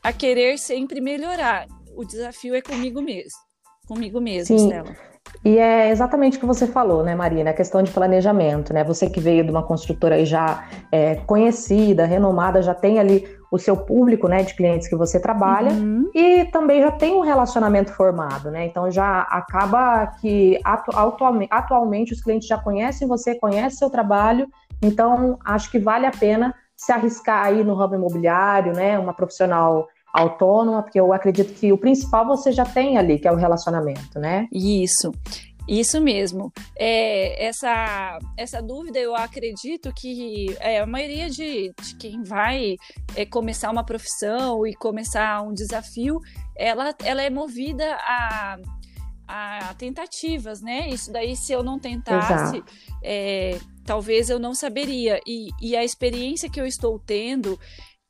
a 0.00 0.12
querer 0.12 0.56
sempre 0.58 1.00
melhorar. 1.00 1.66
O 1.96 2.04
desafio 2.04 2.54
é 2.54 2.62
comigo 2.62 3.00
mesmo. 3.02 3.38
Comigo 3.86 4.20
mesmo. 4.20 4.56
Stella. 4.56 4.94
E 5.44 5.58
é 5.58 5.90
exatamente 5.90 6.36
o 6.36 6.40
que 6.40 6.46
você 6.46 6.66
falou, 6.66 7.02
né, 7.02 7.14
Marina? 7.14 7.50
A 7.50 7.54
questão 7.54 7.82
de 7.82 7.90
planejamento, 7.90 8.72
né? 8.72 8.84
Você 8.84 9.08
que 9.08 9.20
veio 9.20 9.44
de 9.44 9.50
uma 9.50 9.62
construtora 9.62 10.24
já 10.24 10.68
é, 10.92 11.16
conhecida, 11.16 12.04
renomada, 12.04 12.62
já 12.62 12.74
tem 12.74 12.98
ali 12.98 13.26
o 13.50 13.58
seu 13.58 13.76
público, 13.76 14.28
né, 14.28 14.44
de 14.44 14.54
clientes 14.54 14.86
que 14.86 14.94
você 14.94 15.18
trabalha 15.18 15.72
uhum. 15.72 16.08
e 16.14 16.44
também 16.46 16.80
já 16.80 16.92
tem 16.92 17.14
um 17.14 17.20
relacionamento 17.20 17.92
formado, 17.92 18.50
né? 18.50 18.66
Então 18.66 18.90
já 18.90 19.22
acaba 19.22 20.06
que 20.20 20.60
atu 20.62 20.96
atualmente, 20.96 21.48
atualmente 21.50 22.12
os 22.12 22.22
clientes 22.22 22.46
já 22.46 22.58
conhecem 22.58 23.08
você, 23.08 23.34
conhecem 23.34 23.78
seu 23.78 23.90
trabalho, 23.90 24.46
então 24.80 25.36
acho 25.44 25.68
que 25.70 25.80
vale 25.80 26.06
a 26.06 26.12
pena 26.12 26.54
se 26.76 26.92
arriscar 26.92 27.44
aí 27.44 27.64
no 27.64 27.74
ramo 27.74 27.96
imobiliário, 27.96 28.72
né? 28.72 28.98
Uma 28.98 29.12
profissional 29.12 29.88
autônoma, 30.12 30.82
porque 30.82 30.98
eu 30.98 31.12
acredito 31.12 31.52
que 31.54 31.72
o 31.72 31.78
principal 31.78 32.26
você 32.26 32.52
já 32.52 32.64
tem 32.64 32.98
ali, 32.98 33.18
que 33.18 33.28
é 33.28 33.32
o 33.32 33.36
relacionamento, 33.36 34.18
né? 34.18 34.48
Isso. 34.52 35.12
Isso 35.68 36.00
mesmo. 36.00 36.52
É, 36.76 37.46
essa, 37.46 38.18
essa 38.36 38.60
dúvida 38.60 38.98
eu 38.98 39.14
acredito 39.14 39.92
que 39.94 40.56
é, 40.58 40.80
a 40.80 40.86
maioria 40.86 41.30
de, 41.30 41.72
de 41.80 41.94
quem 41.96 42.24
vai 42.24 42.76
é, 43.14 43.24
começar 43.24 43.70
uma 43.70 43.84
profissão 43.84 44.66
e 44.66 44.74
começar 44.74 45.40
um 45.42 45.54
desafio, 45.54 46.18
ela, 46.56 46.92
ela 47.04 47.22
é 47.22 47.30
movida 47.30 47.84
a, 48.00 48.58
a 49.28 49.74
tentativas, 49.74 50.60
né? 50.60 50.88
Isso 50.88 51.12
daí, 51.12 51.36
se 51.36 51.52
eu 51.52 51.62
não 51.62 51.78
tentasse, 51.78 52.64
é, 53.00 53.56
talvez 53.84 54.28
eu 54.28 54.40
não 54.40 54.54
saberia. 54.54 55.20
E, 55.24 55.50
e 55.62 55.76
a 55.76 55.84
experiência 55.84 56.50
que 56.50 56.60
eu 56.60 56.66
estou 56.66 56.98
tendo 56.98 57.56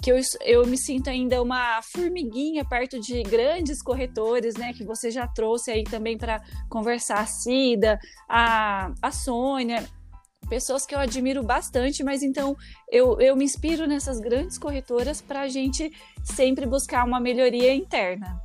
que 0.02 0.10
eu, 0.10 0.18
eu 0.42 0.66
me 0.66 0.78
sinto 0.78 1.08
ainda 1.10 1.42
uma 1.42 1.80
formiguinha 1.82 2.64
perto 2.64 2.98
de 2.98 3.22
grandes 3.22 3.82
corretores, 3.82 4.54
né? 4.54 4.72
Que 4.72 4.84
você 4.84 5.10
já 5.10 5.26
trouxe 5.26 5.70
aí 5.70 5.84
também 5.84 6.16
para 6.16 6.40
conversar, 6.68 7.20
a 7.20 7.26
Cida, 7.26 7.98
a, 8.28 8.92
a 9.02 9.10
Sônia, 9.10 9.84
pessoas 10.48 10.86
que 10.86 10.94
eu 10.94 10.98
admiro 10.98 11.42
bastante, 11.42 12.02
mas 12.02 12.22
então 12.22 12.56
eu, 12.90 13.20
eu 13.20 13.36
me 13.36 13.44
inspiro 13.44 13.86
nessas 13.86 14.18
grandes 14.18 14.58
corretoras 14.58 15.20
para 15.20 15.42
a 15.42 15.48
gente 15.48 15.92
sempre 16.24 16.66
buscar 16.66 17.04
uma 17.04 17.20
melhoria 17.20 17.74
interna. 17.74 18.40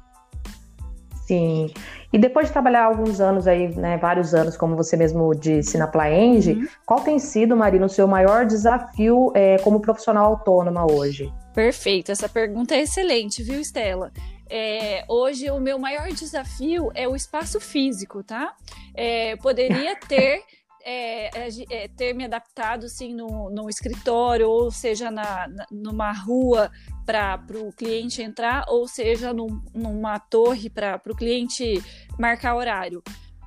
Sim. 1.25 1.71
E 2.13 2.19
depois 2.19 2.47
de 2.47 2.53
trabalhar 2.53 2.85
alguns 2.85 3.19
anos 3.19 3.47
aí, 3.47 3.75
né, 3.75 3.97
vários 3.97 4.35
anos, 4.35 4.55
como 4.55 4.75
você 4.75 4.95
mesmo 4.95 5.33
disse, 5.33 5.77
na 5.77 5.87
Plaenge, 5.87 6.53
uhum. 6.53 6.67
qual 6.85 7.01
tem 7.01 7.17
sido, 7.17 7.57
Marina, 7.57 7.87
o 7.87 7.89
seu 7.89 8.07
maior 8.07 8.45
desafio 8.45 9.31
é, 9.33 9.57
como 9.57 9.79
profissional 9.79 10.25
autônoma 10.25 10.85
hoje? 10.85 11.33
Perfeito, 11.55 12.11
essa 12.11 12.27
pergunta 12.27 12.75
é 12.75 12.81
excelente, 12.81 13.41
viu, 13.41 13.61
Estela? 13.61 14.11
É, 14.49 15.05
hoje 15.07 15.49
o 15.49 15.57
meu 15.57 15.79
maior 15.79 16.09
desafio 16.09 16.91
é 16.93 17.07
o 17.07 17.15
espaço 17.15 17.61
físico, 17.61 18.21
tá? 18.21 18.53
É, 18.93 19.37
poderia 19.37 19.95
ter 20.05 20.43
é, 20.83 21.29
é, 21.71 21.87
ter 21.87 22.13
me 22.13 22.25
adaptado 22.25 22.89
sim 22.89 23.15
no, 23.15 23.49
no 23.49 23.69
escritório, 23.69 24.49
ou 24.49 24.69
seja, 24.69 25.09
na, 25.09 25.47
na 25.47 25.65
numa 25.71 26.11
rua 26.11 26.69
para 27.05 27.39
o 27.53 27.71
cliente 27.71 28.21
entrar, 28.21 28.65
ou 28.67 28.85
seja, 28.85 29.31
num, 29.31 29.63
numa 29.73 30.19
torre 30.19 30.69
para 30.69 31.01
o 31.07 31.15
cliente 31.15 31.81
marcar 32.19 32.55
horário. 32.55 33.01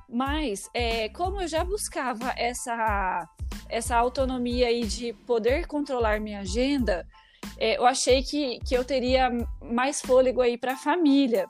Mas 0.09 0.67
é, 0.73 1.09
como 1.09 1.41
eu 1.41 1.47
já 1.47 1.63
buscava 1.63 2.33
essa, 2.35 3.29
essa 3.69 3.95
autonomia 3.95 4.65
aí 4.65 4.83
de 4.83 5.13
poder 5.13 5.67
controlar 5.67 6.19
minha 6.19 6.39
agenda, 6.39 7.07
é, 7.57 7.77
eu 7.77 7.85
achei 7.85 8.23
que, 8.23 8.59
que 8.59 8.75
eu 8.75 8.83
teria 8.83 9.29
mais 9.61 10.01
fôlego 10.01 10.41
aí 10.41 10.57
para 10.57 10.73
a 10.73 10.77
família. 10.77 11.47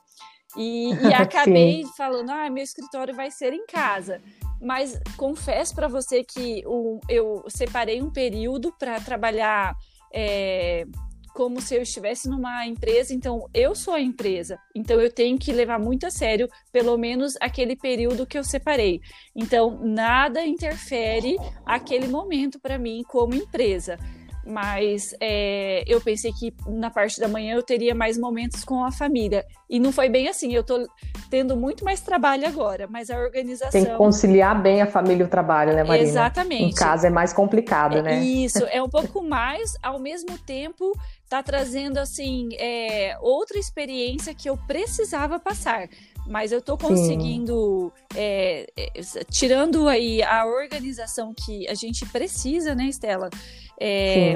E, 0.58 0.92
e 0.94 1.14
acabei 1.14 1.86
falando, 1.96 2.30
ah, 2.32 2.50
meu 2.50 2.64
escritório 2.64 3.16
vai 3.16 3.32
ser 3.32 3.54
em 3.54 3.66
casa. 3.66 4.22
Mas 4.62 5.00
confesso 5.16 5.74
para 5.74 5.88
você 5.88 6.24
que 6.24 6.64
o, 6.66 7.00
eu 7.08 7.46
separei 7.48 8.02
um 8.02 8.12
período 8.12 8.74
para 8.78 9.00
trabalhar 9.00 9.76
é, 10.14 10.86
como 11.34 11.62
se 11.62 11.76
eu 11.76 11.82
estivesse 11.82 12.28
numa 12.28 12.66
empresa, 12.66 13.14
então 13.14 13.48
eu 13.54 13.74
sou 13.74 13.94
a 13.94 14.02
empresa, 14.02 14.60
então 14.76 15.00
eu 15.00 15.10
tenho 15.10 15.38
que 15.38 15.54
levar 15.54 15.80
muito 15.80 16.06
a 16.06 16.12
sério 16.12 16.50
pelo 16.72 16.98
menos 16.98 17.36
aquele 17.40 17.78
período 17.78 18.26
que 18.26 18.38
eu 18.38 18.44
separei. 18.44 19.00
Então 19.34 19.80
nada 19.82 20.46
interfere 20.46 21.38
aquele 21.66 22.08
momento 22.08 22.60
para 22.60 22.78
mim 22.78 23.04
como 23.08 23.36
empresa. 23.36 23.98
Mas 24.46 25.16
é, 25.20 25.84
eu 25.88 26.02
pensei 26.02 26.32
que 26.32 26.54
na 26.68 26.90
parte 26.90 27.20
da 27.20 27.28
manhã 27.28 27.56
eu 27.56 27.64
teria 27.64 27.94
mais 27.94 28.18
momentos 28.18 28.64
com 28.64 28.84
a 28.84 28.92
família. 28.92 29.46
E 29.70 29.80
não 29.80 29.92
foi 29.92 30.10
bem 30.10 30.28
assim. 30.28 30.54
Eu 30.54 30.64
tô 30.64 30.88
tendo 31.30 31.56
muito 31.56 31.86
mais 31.86 32.02
trabalho 32.02 32.48
agora, 32.48 32.88
mas 32.90 33.10
a 33.10 33.18
organização. 33.18 33.72
Tem 33.72 33.86
que 33.86 33.96
conciliar 33.96 34.60
bem 34.62 34.82
a 34.82 34.88
família 34.88 35.24
e 35.24 35.26
o 35.26 35.30
trabalho, 35.30 35.74
né, 35.74 35.84
Marina? 35.84 36.08
Exatamente. 36.08 36.64
Em 36.64 36.74
casa 36.74 37.08
é 37.08 37.10
mais 37.10 37.32
complicado, 37.32 38.02
né? 38.02 38.20
Isso, 38.20 38.66
é 38.72 38.82
um 38.82 38.90
pouco 38.90 39.22
mais, 39.22 39.78
ao 39.84 40.00
mesmo 40.00 40.38
tempo, 40.40 40.92
tá 41.30 41.44
trazendo, 41.44 41.98
assim, 41.98 42.50
é, 42.58 43.18
outra 43.22 43.60
experiência 43.60 44.34
que 44.34 44.50
eu 44.50 44.58
precisava 44.58 45.40
passar 45.40 45.88
mas 46.30 46.52
eu 46.52 46.60
estou 46.60 46.78
conseguindo, 46.78 47.92
é, 48.16 48.68
é, 48.78 49.02
tirando 49.32 49.88
aí 49.88 50.22
a 50.22 50.46
organização 50.46 51.34
que 51.34 51.68
a 51.68 51.74
gente 51.74 52.06
precisa, 52.06 52.76
né, 52.76 52.86
Estela? 52.86 53.32
É, 53.80 54.36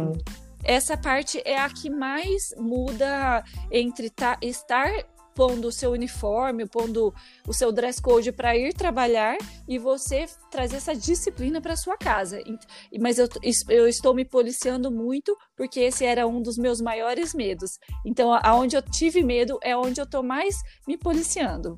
essa 0.64 0.96
parte 0.96 1.42
é 1.44 1.58
a 1.58 1.70
que 1.70 1.90
mais 1.90 2.54
muda 2.58 3.44
entre 3.72 4.10
tá, 4.10 4.38
estar 4.42 4.90
pondo 5.36 5.68
o 5.68 5.72
seu 5.72 5.92
uniforme, 5.92 6.66
pondo 6.66 7.14
o 7.48 7.54
seu 7.54 7.72
dress 7.72 8.02
code 8.02 8.32
para 8.32 8.56
ir 8.56 8.74
trabalhar 8.74 9.38
e 9.68 9.78
você 9.78 10.26
trazer 10.52 10.78
essa 10.78 10.96
disciplina 10.96 11.60
para 11.60 11.76
sua 11.76 11.98
casa. 11.98 12.40
Mas 13.00 13.18
eu, 13.18 13.28
eu, 13.70 13.88
estou 13.88 14.14
me 14.14 14.24
policiando 14.24 14.92
muito 14.92 15.36
porque 15.56 15.80
esse 15.82 16.06
era 16.06 16.28
um 16.28 16.42
dos 16.42 16.58
meus 16.58 16.80
maiores 16.80 17.34
medos. 17.34 17.80
Então, 18.06 18.38
aonde 18.44 18.76
eu 18.76 18.82
tive 18.82 19.24
medo 19.24 19.60
é 19.64 19.76
onde 19.76 20.00
eu 20.00 20.06
estou 20.06 20.24
mais 20.24 20.62
me 20.88 20.98
policiando. 20.98 21.78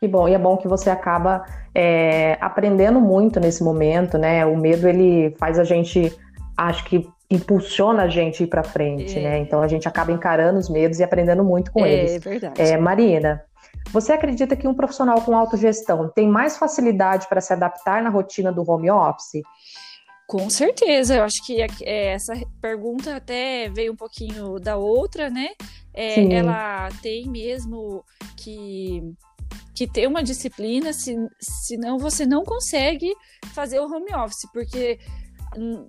Que 0.00 0.08
bom, 0.08 0.26
e 0.26 0.32
é 0.32 0.38
bom 0.38 0.56
que 0.56 0.66
você 0.66 0.88
acaba 0.88 1.44
é, 1.74 2.38
aprendendo 2.40 2.98
muito 2.98 3.38
nesse 3.38 3.62
momento, 3.62 4.16
né? 4.16 4.46
O 4.46 4.56
medo 4.56 4.88
ele 4.88 5.36
faz 5.38 5.58
a 5.58 5.64
gente, 5.64 6.10
acho 6.68 6.84
que 6.84 7.08
impulsiona 7.30 8.02
a 8.02 8.08
gente 8.08 8.42
ir 8.42 8.46
para 8.46 8.62
frente, 8.62 9.18
é. 9.18 9.22
né? 9.22 9.38
Então 9.38 9.62
a 9.62 9.68
gente 9.68 9.88
acaba 9.88 10.12
encarando 10.12 10.58
os 10.58 10.68
medos 10.68 10.98
e 10.98 11.04
aprendendo 11.04 11.44
muito 11.44 11.72
com 11.72 11.86
é, 11.86 11.92
eles. 11.92 12.12
É 12.12 12.18
verdade. 12.18 12.60
É, 12.60 12.76
Marina, 12.76 13.42
você 13.92 14.12
acredita 14.12 14.56
que 14.56 14.68
um 14.68 14.74
profissional 14.74 15.22
com 15.22 15.36
autogestão 15.36 16.08
tem 16.08 16.28
mais 16.28 16.58
facilidade 16.58 17.28
para 17.28 17.40
se 17.40 17.52
adaptar 17.52 18.02
na 18.02 18.10
rotina 18.10 18.52
do 18.52 18.68
home 18.68 18.90
office? 18.90 19.42
Com 20.26 20.48
certeza, 20.50 21.16
eu 21.16 21.24
acho 21.24 21.44
que 21.44 21.60
é, 21.60 22.12
essa 22.12 22.34
pergunta 22.60 23.16
até 23.16 23.68
veio 23.68 23.92
um 23.92 23.96
pouquinho 23.96 24.60
da 24.60 24.76
outra, 24.76 25.30
né? 25.30 25.48
É, 25.94 26.32
ela 26.34 26.88
tem 27.02 27.28
mesmo 27.28 28.04
que, 28.36 29.02
que 29.74 29.88
ter 29.88 30.06
uma 30.06 30.22
disciplina, 30.22 30.92
se, 30.92 31.16
senão 31.40 31.98
você 31.98 32.26
não 32.26 32.44
consegue 32.44 33.12
fazer 33.54 33.80
o 33.80 33.86
home 33.86 34.14
office, 34.14 34.48
porque 34.52 35.00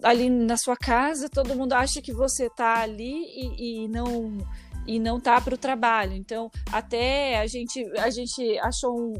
ali 0.03 0.29
na 0.29 0.57
sua 0.57 0.75
casa, 0.75 1.29
todo 1.29 1.55
mundo 1.55 1.73
acha 1.73 2.01
que 2.01 2.13
você 2.13 2.47
está 2.47 2.81
ali 2.81 3.25
e, 3.35 3.83
e 3.83 3.87
não 3.87 4.37
e 4.87 4.99
não 4.99 5.19
tá 5.19 5.39
para 5.39 5.53
o 5.53 5.57
trabalho. 5.57 6.13
Então, 6.13 6.49
até 6.71 7.39
a 7.39 7.47
gente 7.47 7.83
a 7.99 8.09
gente 8.09 8.57
achou 8.59 8.99
um, 8.99 9.13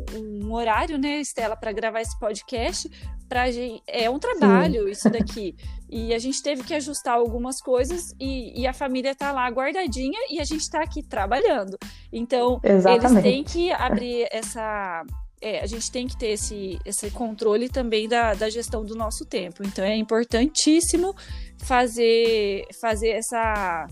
um 0.43 0.53
horário, 0.53 0.97
né, 0.97 1.19
Estela, 1.19 1.55
para 1.55 1.71
gravar 1.71 2.01
esse 2.01 2.17
podcast. 2.19 2.89
Pra 3.29 3.49
gente, 3.49 3.81
é 3.87 4.09
um 4.09 4.19
trabalho 4.19 4.83
Sim. 4.85 4.91
isso 4.91 5.09
daqui. 5.09 5.55
e 5.89 6.13
a 6.13 6.19
gente 6.19 6.43
teve 6.43 6.63
que 6.63 6.73
ajustar 6.73 7.15
algumas 7.15 7.61
coisas 7.61 8.13
e, 8.19 8.61
e, 8.61 8.67
a 8.67 8.73
família 8.73 9.15
tá 9.15 9.31
lá 9.31 9.47
guardadinha 9.49 10.19
e 10.29 10.41
a 10.41 10.43
gente 10.43 10.61
está 10.61 10.81
aqui 10.81 11.01
trabalhando. 11.01 11.77
Então, 12.11 12.59
Exatamente. 12.61 13.05
eles 13.05 13.23
têm 13.23 13.43
que 13.43 13.71
abrir 13.71 14.27
essa 14.31 15.05
é, 15.41 15.59
a 15.61 15.65
gente 15.65 15.91
tem 15.91 16.07
que 16.07 16.15
ter 16.15 16.27
esse, 16.27 16.79
esse 16.85 17.09
controle 17.09 17.67
também 17.67 18.07
da, 18.07 18.33
da 18.33 18.49
gestão 18.49 18.85
do 18.85 18.95
nosso 18.95 19.25
tempo. 19.25 19.63
Então 19.65 19.83
é 19.83 19.95
importantíssimo 19.95 21.15
fazer, 21.57 22.67
fazer 22.79 23.09
essa, 23.09 23.87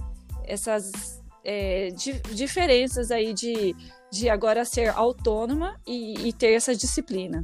essas 0.46 1.20
é, 1.44 1.90
di, 1.90 2.14
diferenças 2.34 3.10
aí 3.10 3.34
de, 3.34 3.76
de 4.12 4.30
agora 4.30 4.64
ser 4.64 4.90
autônoma 4.90 5.76
e, 5.88 6.28
e 6.28 6.34
ter 6.34 6.54
essa 6.54 6.76
disciplina. 6.76 7.44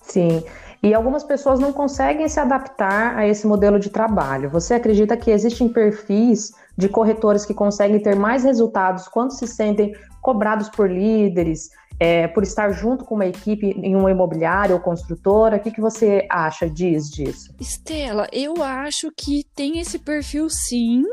Sim. 0.00 0.44
E 0.82 0.92
algumas 0.94 1.22
pessoas 1.22 1.60
não 1.60 1.72
conseguem 1.72 2.28
se 2.28 2.40
adaptar 2.40 3.16
a 3.16 3.26
esse 3.26 3.46
modelo 3.46 3.78
de 3.78 3.88
trabalho. 3.88 4.50
Você 4.50 4.74
acredita 4.74 5.16
que 5.16 5.30
existem 5.30 5.68
perfis 5.68 6.52
de 6.76 6.88
corretores 6.88 7.44
que 7.44 7.54
conseguem 7.54 8.00
ter 8.00 8.16
mais 8.16 8.42
resultados 8.42 9.06
quando 9.06 9.32
se 9.32 9.46
sentem 9.46 9.94
cobrados 10.20 10.68
por 10.68 10.90
líderes, 10.90 11.70
é, 11.98 12.26
por 12.28 12.42
estar 12.42 12.70
junto 12.72 13.04
com 13.04 13.14
uma 13.14 13.26
equipe 13.26 13.66
em 13.66 13.94
uma 13.94 14.10
imobiliária 14.10 14.74
ou 14.74 14.80
construtora? 14.80 15.56
O 15.56 15.60
que, 15.60 15.70
que 15.70 15.80
você 15.80 16.26
acha, 16.30 16.68
diz 16.68 17.10
disso? 17.10 17.54
Estela, 17.60 18.26
eu 18.32 18.62
acho 18.62 19.10
que 19.16 19.44
tem 19.54 19.78
esse 19.78 19.98
perfil 19.98 20.48
sim, 20.48 21.04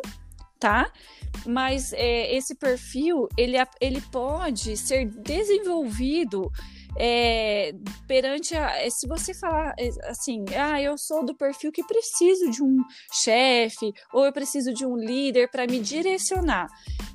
tá? 0.60 0.92
Mas 1.46 1.94
é, 1.94 2.36
esse 2.36 2.56
perfil, 2.56 3.28
ele, 3.38 3.56
ele 3.80 4.02
pode 4.12 4.76
ser 4.76 5.06
desenvolvido 5.06 6.52
é, 6.98 7.74
perante 8.08 8.56
a, 8.56 8.84
é, 8.84 8.90
se 8.90 9.08
você 9.08 9.34
falar 9.34 9.74
é, 9.78 9.90
assim, 10.10 10.44
ah, 10.58 10.82
eu 10.82 10.98
sou 10.98 11.24
do 11.24 11.36
perfil 11.36 11.72
que 11.72 11.84
preciso 11.84 12.50
de 12.50 12.64
um 12.64 12.78
chefe 13.14 13.94
ou 14.14 14.26
eu 14.26 14.34
preciso 14.34 14.74
de 14.74 14.86
um 14.86 14.98
líder 14.98 15.50
para 15.50 15.68
me 15.68 15.80
direcionar. 15.80 16.68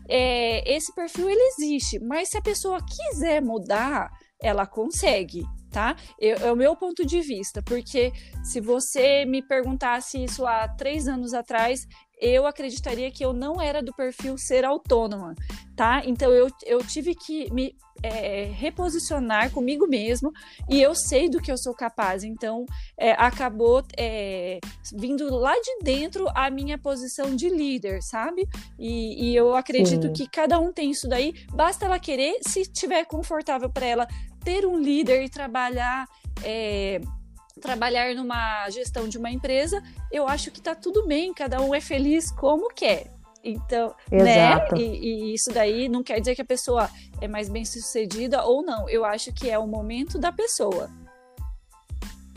É, 0.09 0.75
esse 0.75 0.95
perfil 0.95 1.29
ele 1.29 1.43
existe, 1.57 1.99
mas 1.99 2.29
se 2.29 2.38
a 2.38 2.43
pessoa 2.43 2.79
quiser 2.81 3.40
mudar, 3.40 4.11
ela 4.40 4.67
consegue. 4.67 5.45
Tá? 5.71 5.97
Eu, 6.21 6.37
é 6.37 6.53
o 6.53 6.57
meu 6.57 6.77
ponto 6.77 7.05
de 7.05 7.21
vista, 7.21 7.61
porque 7.61 8.12
se 8.45 8.61
você 8.61 9.25
me 9.25 9.43
perguntasse 9.43 10.23
isso 10.23 10.47
há 10.47 10.69
três 10.69 11.09
anos 11.09 11.35
atrás, 11.35 11.85
eu 12.20 12.46
acreditaria 12.46 13.11
que 13.11 13.24
eu 13.24 13.33
não 13.33 13.61
era 13.61 13.83
do 13.83 13.92
perfil 13.92 14.37
ser 14.38 14.64
autônoma, 14.64 15.35
tá? 15.77 16.03
Então 16.05 16.31
eu, 16.31 16.48
eu 16.64 16.79
tive 16.85 17.14
que 17.14 17.53
me 17.53 17.74
é, 18.03 18.44
reposicionar 18.44 19.50
comigo 19.50 19.87
mesmo 19.87 20.33
e 20.68 20.81
eu 20.81 20.94
sei 20.94 21.29
do 21.29 21.40
que 21.40 21.50
eu 21.50 21.57
sou 21.57 21.74
capaz. 21.74 22.24
Então 22.24 22.66
é, 22.96 23.12
acabou 23.12 23.83
é, 23.96 24.59
vindo 24.92 25.35
lá 25.35 25.55
de 25.55 25.79
dentro 25.83 26.27
a 26.35 26.50
minha 26.50 26.79
posição 26.79 27.35
de 27.35 27.48
líder, 27.48 28.03
sabe? 28.03 28.46
E, 28.79 29.31
e 29.31 29.37
eu 29.37 29.55
acredito 29.55 30.09
Sim. 30.09 30.12
que 30.12 30.29
cada 30.29 30.59
um 30.59 30.72
tem 30.72 30.90
isso 30.90 31.09
daí. 31.09 31.35
Basta 31.53 31.87
ela 31.87 31.98
querer, 31.98 32.38
se 32.42 32.61
estiver 32.61 33.05
confortável 33.07 33.70
para 33.70 33.87
ela 33.87 34.09
ter 34.44 34.66
um 34.66 34.79
líder 34.79 35.24
e 35.24 35.29
trabalhar 35.29 36.07
é, 36.42 37.00
trabalhar 37.64 38.14
numa 38.14 38.68
gestão 38.68 39.09
de 39.09 39.16
uma 39.16 39.31
empresa, 39.31 39.83
eu 40.12 40.29
acho 40.29 40.50
que 40.50 40.61
tá 40.61 40.74
tudo 40.74 41.07
bem, 41.07 41.33
cada 41.33 41.62
um 41.62 41.74
é 41.74 41.81
feliz 41.81 42.31
como 42.31 42.68
quer. 42.68 43.07
Então, 43.42 43.94
né? 44.11 44.50
Exato. 44.50 44.74
né? 44.74 44.83
E, 44.83 45.31
e, 45.31 45.35
isso 45.35 45.50
daí 45.53 45.88
não 45.88 46.03
quer 46.03 46.20
dizer 46.20 46.35
que 46.35 46.42
a 46.42 46.46
pessoa 46.46 46.90
é 47.22 47.27
mais 47.27 47.48
bem 47.48 47.64
sucedida 47.64 48.44
ou 48.44 48.62
não. 48.62 48.88
Eu 48.88 49.05
acho 49.05 49.33
que 49.33 49.48
é 49.50 49.59
o 49.59 49.66
momento 49.66 50.18
da 50.18 50.31
pessoa. 50.31 50.90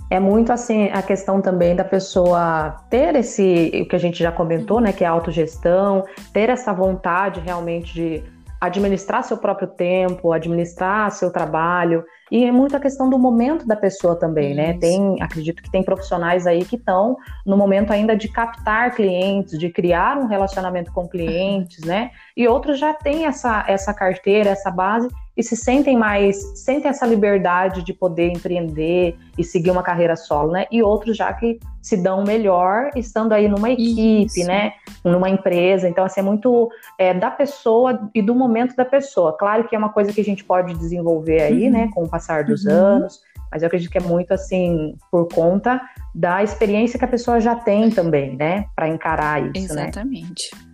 É 0.09 0.19
muito 0.19 0.53
assim 0.53 0.89
a 0.93 1.01
questão 1.01 1.41
também 1.41 1.75
da 1.75 1.83
pessoa 1.83 2.77
ter 2.89 3.13
esse, 3.15 3.71
o 3.83 3.85
que 3.85 3.95
a 3.95 3.99
gente 3.99 4.23
já 4.23 4.31
comentou, 4.31 4.79
né, 4.79 4.93
que 4.93 5.03
é 5.03 5.07
a 5.07 5.11
autogestão, 5.11 6.05
ter 6.31 6.49
essa 6.49 6.71
vontade 6.71 7.41
realmente 7.41 7.93
de 7.93 8.23
administrar 8.59 9.23
seu 9.23 9.37
próprio 9.37 9.67
tempo, 9.67 10.31
administrar 10.31 11.11
seu 11.11 11.31
trabalho, 11.31 12.03
e 12.31 12.43
é 12.43 12.51
muito 12.51 12.75
a 12.75 12.79
questão 12.79 13.09
do 13.09 13.17
momento 13.17 13.65
da 13.65 13.75
pessoa 13.75 14.15
também, 14.15 14.53
né? 14.53 14.71
Isso. 14.71 14.79
Tem, 14.79 15.21
acredito 15.21 15.63
que 15.63 15.71
tem 15.71 15.83
profissionais 15.83 16.45
aí 16.45 16.65
que 16.65 16.75
estão 16.75 17.17
no 17.45 17.55
momento 17.55 17.91
ainda 17.91 18.15
de 18.15 18.27
captar 18.27 18.93
clientes, 18.95 19.57
de 19.57 19.69
criar 19.69 20.17
um 20.17 20.27
relacionamento 20.27 20.91
com 20.91 21.07
clientes, 21.07 21.83
né? 21.85 22.11
E 22.35 22.47
outros 22.47 22.79
já 22.79 22.93
têm 22.93 23.25
essa, 23.25 23.63
essa 23.67 23.93
carteira, 23.93 24.49
essa 24.49 24.69
base 24.69 25.07
e 25.37 25.43
se 25.43 25.55
sentem 25.55 25.95
mais, 25.95 26.63
sentem 26.63 26.89
essa 26.89 27.05
liberdade 27.05 27.83
de 27.83 27.93
poder 27.93 28.29
empreender 28.29 29.15
e 29.37 29.43
seguir 29.43 29.69
uma 29.69 29.83
carreira 29.83 30.15
solo, 30.15 30.51
né? 30.51 30.65
E 30.71 30.81
outros 30.81 31.15
já 31.15 31.31
que 31.31 31.59
se 31.79 31.95
dão 31.95 32.23
melhor 32.23 32.89
estando 32.95 33.33
aí 33.33 33.47
numa 33.47 33.69
equipe, 33.69 34.25
Isso. 34.25 34.47
né? 34.47 34.73
Numa 35.05 35.29
empresa. 35.29 35.87
Então, 35.87 36.03
assim, 36.03 36.21
é 36.21 36.23
muito 36.23 36.69
é, 36.97 37.13
da 37.13 37.29
pessoa 37.29 38.09
e 38.15 38.21
do 38.21 38.33
momento 38.33 38.75
da 38.75 38.83
pessoa. 38.83 39.37
Claro 39.37 39.67
que 39.67 39.75
é 39.75 39.79
uma 39.79 39.89
coisa 39.89 40.11
que 40.11 40.19
a 40.19 40.23
gente 40.23 40.43
pode 40.43 40.73
desenvolver 40.73 41.43
aí, 41.43 41.67
uhum. 41.67 41.71
né? 41.71 41.89
Com 41.93 42.03
o 42.03 42.09
passar 42.17 42.43
dos 42.43 42.65
uhum. 42.65 42.71
anos, 42.71 43.19
mas 43.51 43.61
eu 43.61 43.67
acredito 43.67 43.91
que 43.91 43.97
é 43.97 44.01
muito 44.01 44.33
assim 44.33 44.95
por 45.11 45.27
conta 45.27 45.79
da 46.13 46.43
experiência 46.43 46.97
que 46.97 47.05
a 47.05 47.07
pessoa 47.07 47.39
já 47.39 47.55
tem 47.55 47.89
também, 47.91 48.35
né? 48.35 48.65
Para 48.75 48.89
encarar 48.89 49.41
isso, 49.55 49.73
né? 49.73 49.83
Exatamente. 49.83 50.49
Né? 50.55 50.67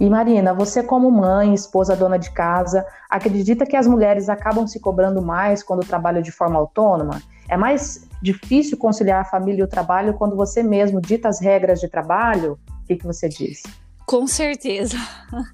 E 0.00 0.10
Marina, 0.10 0.52
você 0.52 0.82
como 0.82 1.10
mãe, 1.10 1.54
esposa, 1.54 1.96
dona 1.96 2.18
de 2.18 2.30
casa, 2.32 2.84
acredita 3.08 3.64
que 3.64 3.76
as 3.76 3.86
mulheres 3.86 4.28
acabam 4.28 4.66
se 4.66 4.80
cobrando 4.80 5.22
mais 5.22 5.62
quando 5.62 5.86
trabalham 5.86 6.20
de 6.20 6.32
forma 6.32 6.58
autônoma? 6.58 7.22
É 7.48 7.56
mais 7.56 8.08
difícil 8.20 8.76
conciliar 8.76 9.20
a 9.20 9.24
família 9.24 9.60
e 9.60 9.64
o 9.64 9.68
trabalho 9.68 10.14
quando 10.14 10.34
você 10.34 10.62
mesmo 10.62 11.00
dita 11.00 11.28
as 11.28 11.40
regras 11.40 11.80
de 11.80 11.88
trabalho? 11.88 12.58
O 12.82 12.86
que, 12.86 12.96
que 12.96 13.06
você 13.06 13.28
diz? 13.28 13.62
Com 14.06 14.26
certeza. 14.26 14.96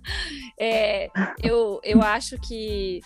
É, 0.63 1.09
eu, 1.43 1.81
eu 1.83 2.03
acho 2.03 2.37
que 2.39 3.01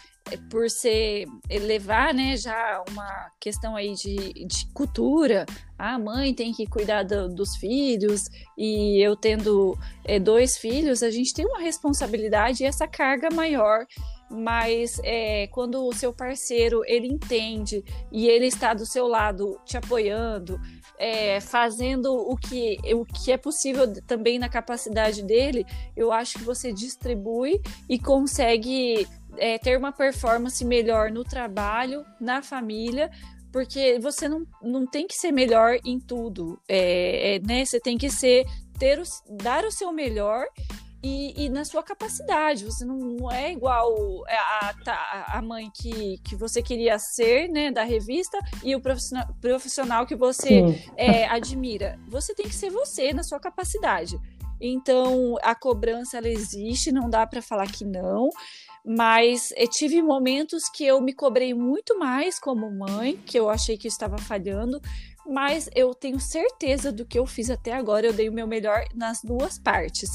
por 0.50 0.70
ser 0.70 1.26
levar, 1.50 2.14
né, 2.14 2.36
já 2.36 2.82
uma 2.90 3.30
questão 3.38 3.76
aí 3.76 3.94
de, 3.94 4.32
de 4.46 4.66
cultura, 4.72 5.44
a 5.78 5.98
mãe 5.98 6.32
tem 6.32 6.52
que 6.52 6.66
cuidar 6.66 7.02
do, 7.02 7.28
dos 7.28 7.56
filhos 7.56 8.24
e 8.56 9.04
eu 9.04 9.14
tendo 9.16 9.76
é, 10.04 10.18
dois 10.18 10.56
filhos, 10.56 11.02
a 11.02 11.10
gente 11.10 11.34
tem 11.34 11.44
uma 11.44 11.60
responsabilidade 11.60 12.62
e 12.62 12.66
essa 12.66 12.86
carga 12.86 13.28
maior. 13.30 13.86
Mas 14.30 14.98
é, 15.04 15.46
quando 15.48 15.86
o 15.86 15.92
seu 15.92 16.12
parceiro 16.12 16.82
ele 16.86 17.06
entende 17.06 17.84
e 18.10 18.26
ele 18.26 18.46
está 18.46 18.72
do 18.72 18.86
seu 18.86 19.06
lado 19.06 19.60
te 19.64 19.76
apoiando, 19.76 20.58
é, 20.98 21.40
fazendo 21.40 22.12
o 22.12 22.34
que, 22.34 22.78
o 22.94 23.04
que 23.04 23.30
é 23.30 23.36
possível 23.36 23.92
também 24.06 24.38
na 24.38 24.48
capacidade 24.48 25.22
dele, 25.22 25.64
eu 25.94 26.10
acho 26.10 26.38
que 26.38 26.44
você 26.44 26.72
distribui 26.72 27.60
e 27.88 27.98
consegue 27.98 29.06
é, 29.38 29.58
ter 29.58 29.78
uma 29.78 29.92
performance 29.92 30.64
melhor 30.64 31.10
no 31.10 31.24
trabalho, 31.24 32.04
na 32.20 32.42
família, 32.42 33.10
porque 33.52 33.98
você 34.00 34.28
não, 34.28 34.44
não 34.62 34.86
tem 34.86 35.06
que 35.06 35.14
ser 35.14 35.30
melhor 35.32 35.78
em 35.84 36.00
tudo, 36.00 36.60
é, 36.68 37.36
é 37.36 37.38
né? 37.40 37.64
Você 37.64 37.78
tem 37.78 37.96
que 37.96 38.10
ser 38.10 38.44
ter 38.78 38.98
o, 38.98 39.04
dar 39.36 39.64
o 39.64 39.70
seu 39.70 39.92
melhor 39.92 40.44
e, 41.04 41.44
e, 41.44 41.48
na 41.50 41.64
sua 41.64 41.82
capacidade. 41.82 42.64
Você 42.64 42.84
não, 42.84 42.96
não 42.96 43.30
é 43.30 43.52
igual 43.52 44.24
a, 44.26 44.74
a, 44.86 45.38
a, 45.38 45.42
mãe 45.42 45.70
que, 45.74 46.18
que 46.24 46.34
você 46.34 46.62
queria 46.62 46.98
ser, 46.98 47.48
né, 47.48 47.70
da 47.70 47.84
revista, 47.84 48.38
e 48.62 48.74
o 48.74 48.80
profissional, 48.80 49.26
profissional 49.40 50.06
que 50.06 50.16
você 50.16 50.62
é, 50.96 51.26
admira. 51.26 51.98
Você 52.08 52.34
tem 52.34 52.46
que 52.46 52.54
ser 52.54 52.70
você 52.70 53.12
na 53.12 53.22
sua 53.22 53.38
capacidade. 53.38 54.18
Então, 54.60 55.36
a 55.42 55.54
cobrança 55.54 56.16
ela 56.16 56.28
existe, 56.28 56.90
não 56.90 57.10
dá 57.10 57.26
para 57.26 57.42
falar 57.42 57.70
que 57.70 57.84
não, 57.84 58.30
mas 58.84 59.50
eu 59.56 59.68
tive 59.68 60.02
momentos 60.02 60.64
que 60.68 60.84
eu 60.84 61.00
me 61.00 61.14
cobrei 61.14 61.54
muito 61.54 61.98
mais 61.98 62.38
como 62.38 62.70
mãe, 62.70 63.16
que 63.24 63.38
eu 63.38 63.48
achei 63.48 63.78
que 63.78 63.86
eu 63.86 63.90
estava 63.90 64.18
falhando, 64.18 64.80
mas 65.26 65.70
eu 65.74 65.94
tenho 65.94 66.20
certeza 66.20 66.92
do 66.92 67.06
que 67.06 67.18
eu 67.18 67.24
fiz 67.24 67.48
até 67.48 67.72
agora, 67.72 68.06
eu 68.06 68.12
dei 68.12 68.28
o 68.28 68.32
meu 68.32 68.46
melhor 68.46 68.84
nas 68.94 69.22
duas 69.22 69.58
partes. 69.58 70.10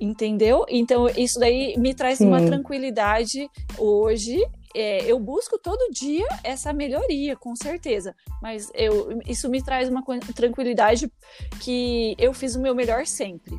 Entendeu? 0.00 0.64
Então, 0.68 1.08
isso 1.08 1.38
daí 1.38 1.76
me 1.78 1.94
traz 1.94 2.18
Sim. 2.18 2.28
uma 2.28 2.44
tranquilidade 2.44 3.48
hoje. 3.78 4.38
É, 4.74 5.04
eu 5.04 5.18
busco 5.18 5.58
todo 5.58 5.90
dia 5.90 6.26
essa 6.42 6.72
melhoria, 6.72 7.36
com 7.36 7.54
certeza. 7.54 8.14
Mas 8.40 8.70
eu, 8.74 9.20
isso 9.26 9.48
me 9.50 9.62
traz 9.62 9.88
uma 9.88 10.02
tranquilidade 10.34 11.10
que 11.60 12.14
eu 12.18 12.32
fiz 12.32 12.54
o 12.54 12.60
meu 12.60 12.74
melhor 12.74 13.06
sempre. 13.06 13.54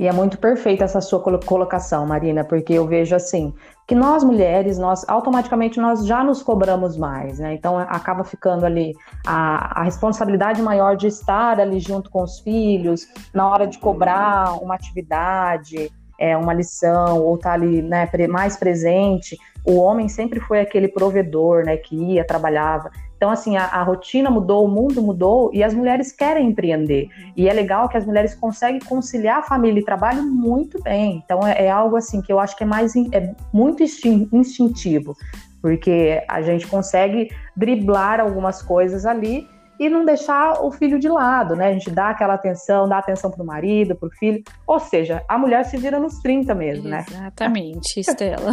E 0.00 0.06
é 0.06 0.12
muito 0.14 0.38
perfeita 0.38 0.82
essa 0.82 0.98
sua 1.02 1.20
colocação, 1.20 2.06
Marina, 2.06 2.42
porque 2.42 2.72
eu 2.72 2.86
vejo 2.86 3.14
assim, 3.14 3.52
que 3.86 3.94
nós 3.94 4.24
mulheres, 4.24 4.78
nós 4.78 5.06
automaticamente 5.06 5.78
nós 5.78 6.06
já 6.06 6.24
nos 6.24 6.42
cobramos 6.42 6.96
mais, 6.96 7.38
né? 7.38 7.52
Então 7.52 7.76
acaba 7.76 8.24
ficando 8.24 8.64
ali 8.64 8.94
a, 9.26 9.82
a 9.82 9.82
responsabilidade 9.82 10.62
maior 10.62 10.96
de 10.96 11.06
estar 11.06 11.60
ali 11.60 11.78
junto 11.78 12.08
com 12.08 12.22
os 12.22 12.40
filhos, 12.40 13.06
na 13.34 13.46
hora 13.46 13.66
de 13.66 13.78
cobrar 13.78 14.54
uma 14.62 14.74
atividade, 14.74 15.92
é, 16.18 16.34
uma 16.34 16.54
lição, 16.54 17.20
ou 17.20 17.34
estar 17.34 17.50
tá 17.50 17.54
ali 17.56 17.82
né, 17.82 18.08
mais 18.26 18.56
presente. 18.56 19.36
O 19.64 19.76
homem 19.76 20.08
sempre 20.08 20.40
foi 20.40 20.60
aquele 20.60 20.88
provedor, 20.88 21.64
né, 21.64 21.76
que 21.76 21.94
ia, 21.94 22.24
trabalhava. 22.24 22.90
Então, 23.16 23.30
assim, 23.30 23.56
a, 23.56 23.66
a, 23.66 23.82
rotina 23.82 24.30
mudou, 24.30 24.64
o 24.64 24.68
mundo 24.68 25.02
mudou 25.02 25.50
e 25.52 25.62
as 25.62 25.74
mulheres 25.74 26.10
querem 26.10 26.48
empreender. 26.48 27.08
E 27.36 27.48
é 27.48 27.52
legal 27.52 27.86
que 27.88 27.96
as 27.98 28.06
mulheres 28.06 28.34
conseguem 28.34 28.80
conciliar 28.80 29.46
família 29.46 29.80
e 29.80 29.84
trabalho 29.84 30.22
muito 30.22 30.82
bem. 30.82 31.22
Então, 31.22 31.46
é, 31.46 31.66
é 31.66 31.70
algo 31.70 31.96
assim 31.96 32.22
que 32.22 32.32
eu 32.32 32.40
acho 32.40 32.56
que 32.56 32.64
é 32.64 32.66
mais 32.66 32.96
é 32.96 33.34
muito 33.52 33.82
instintivo, 33.82 35.14
porque 35.60 36.24
a 36.26 36.40
gente 36.40 36.66
consegue 36.66 37.30
driblar 37.54 38.20
algumas 38.20 38.62
coisas 38.62 39.04
ali 39.04 39.46
e 39.80 39.88
não 39.88 40.04
deixar 40.04 40.62
o 40.62 40.70
filho 40.70 40.98
de 40.98 41.08
lado, 41.08 41.56
né? 41.56 41.68
A 41.68 41.72
gente 41.72 41.90
dá 41.90 42.10
aquela 42.10 42.34
atenção, 42.34 42.86
dá 42.86 42.98
atenção 42.98 43.30
para 43.30 43.42
o 43.42 43.46
marido, 43.46 43.96
para 43.96 44.08
o 44.08 44.12
filho. 44.12 44.42
Ou 44.66 44.78
seja, 44.78 45.24
a 45.26 45.38
mulher 45.38 45.64
se 45.64 45.78
vira 45.78 45.98
nos 45.98 46.18
30 46.18 46.54
mesmo, 46.54 46.86
né? 46.86 47.06
Exatamente, 47.08 47.98
Estela. 47.98 48.52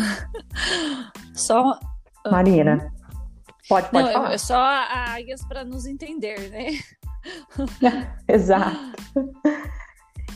Só. 1.36 1.78
Marina, 2.32 2.92
Pode, 3.70 3.90
pode 3.90 4.06
Não, 4.06 4.14
falar. 4.14 4.34
É 4.34 4.38
só 4.38 4.56
a 4.56 5.16
Águias 5.16 5.46
para 5.46 5.66
nos 5.66 5.86
entender, 5.86 6.50
né? 6.50 6.68
Exato. 8.28 8.78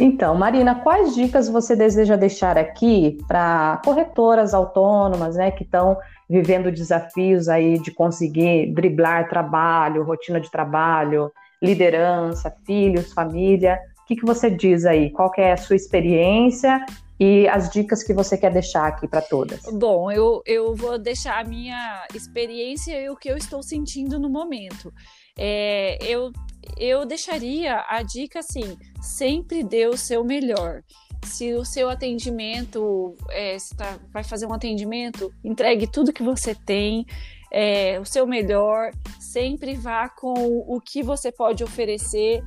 Então, 0.03 0.33
Marina, 0.33 0.73
quais 0.73 1.13
dicas 1.13 1.47
você 1.47 1.75
deseja 1.75 2.15
deixar 2.15 2.57
aqui 2.57 3.19
para 3.27 3.79
corretoras 3.85 4.51
autônomas, 4.51 5.35
né, 5.35 5.51
que 5.51 5.63
estão 5.63 5.95
vivendo 6.27 6.71
desafios 6.71 7.47
aí 7.47 7.77
de 7.77 7.91
conseguir 7.91 8.73
driblar 8.73 9.29
trabalho, 9.29 10.03
rotina 10.03 10.41
de 10.41 10.49
trabalho, 10.49 11.31
liderança, 11.61 12.51
filhos, 12.65 13.13
família? 13.13 13.79
O 14.01 14.07
que, 14.07 14.15
que 14.15 14.25
você 14.25 14.49
diz 14.49 14.87
aí? 14.87 15.11
Qual 15.11 15.31
é 15.37 15.51
a 15.51 15.57
sua 15.57 15.75
experiência 15.75 16.83
e 17.19 17.47
as 17.47 17.69
dicas 17.69 18.01
que 18.01 18.15
você 18.15 18.35
quer 18.35 18.51
deixar 18.51 18.87
aqui 18.87 19.07
para 19.07 19.21
todas. 19.21 19.61
Bom, 19.71 20.11
eu, 20.11 20.41
eu 20.43 20.75
vou 20.75 20.97
deixar 20.97 21.39
a 21.39 21.43
minha 21.43 22.03
experiência 22.15 22.99
e 22.99 23.11
o 23.11 23.15
que 23.15 23.29
eu 23.29 23.37
estou 23.37 23.61
sentindo 23.61 24.17
no 24.17 24.27
momento. 24.27 24.91
É, 25.37 25.99
eu, 26.01 26.31
eu 26.77 27.05
deixaria 27.05 27.85
a 27.87 28.01
dica 28.03 28.39
assim: 28.39 28.77
sempre 29.01 29.63
dê 29.63 29.87
o 29.87 29.97
seu 29.97 30.23
melhor. 30.23 30.83
Se 31.25 31.53
o 31.53 31.63
seu 31.63 31.89
atendimento, 31.89 33.15
é, 33.29 33.55
tá, 33.77 33.99
vai 34.11 34.23
fazer 34.23 34.47
um 34.47 34.53
atendimento, 34.53 35.31
entregue 35.43 35.85
tudo 35.85 36.11
que 36.11 36.23
você 36.23 36.55
tem, 36.55 37.05
é, 37.51 37.99
o 37.99 38.05
seu 38.05 38.25
melhor, 38.25 38.91
sempre 39.19 39.75
vá 39.75 40.09
com 40.09 40.33
o 40.33 40.81
que 40.81 41.03
você 41.03 41.31
pode 41.31 41.63
oferecer. 41.63 42.41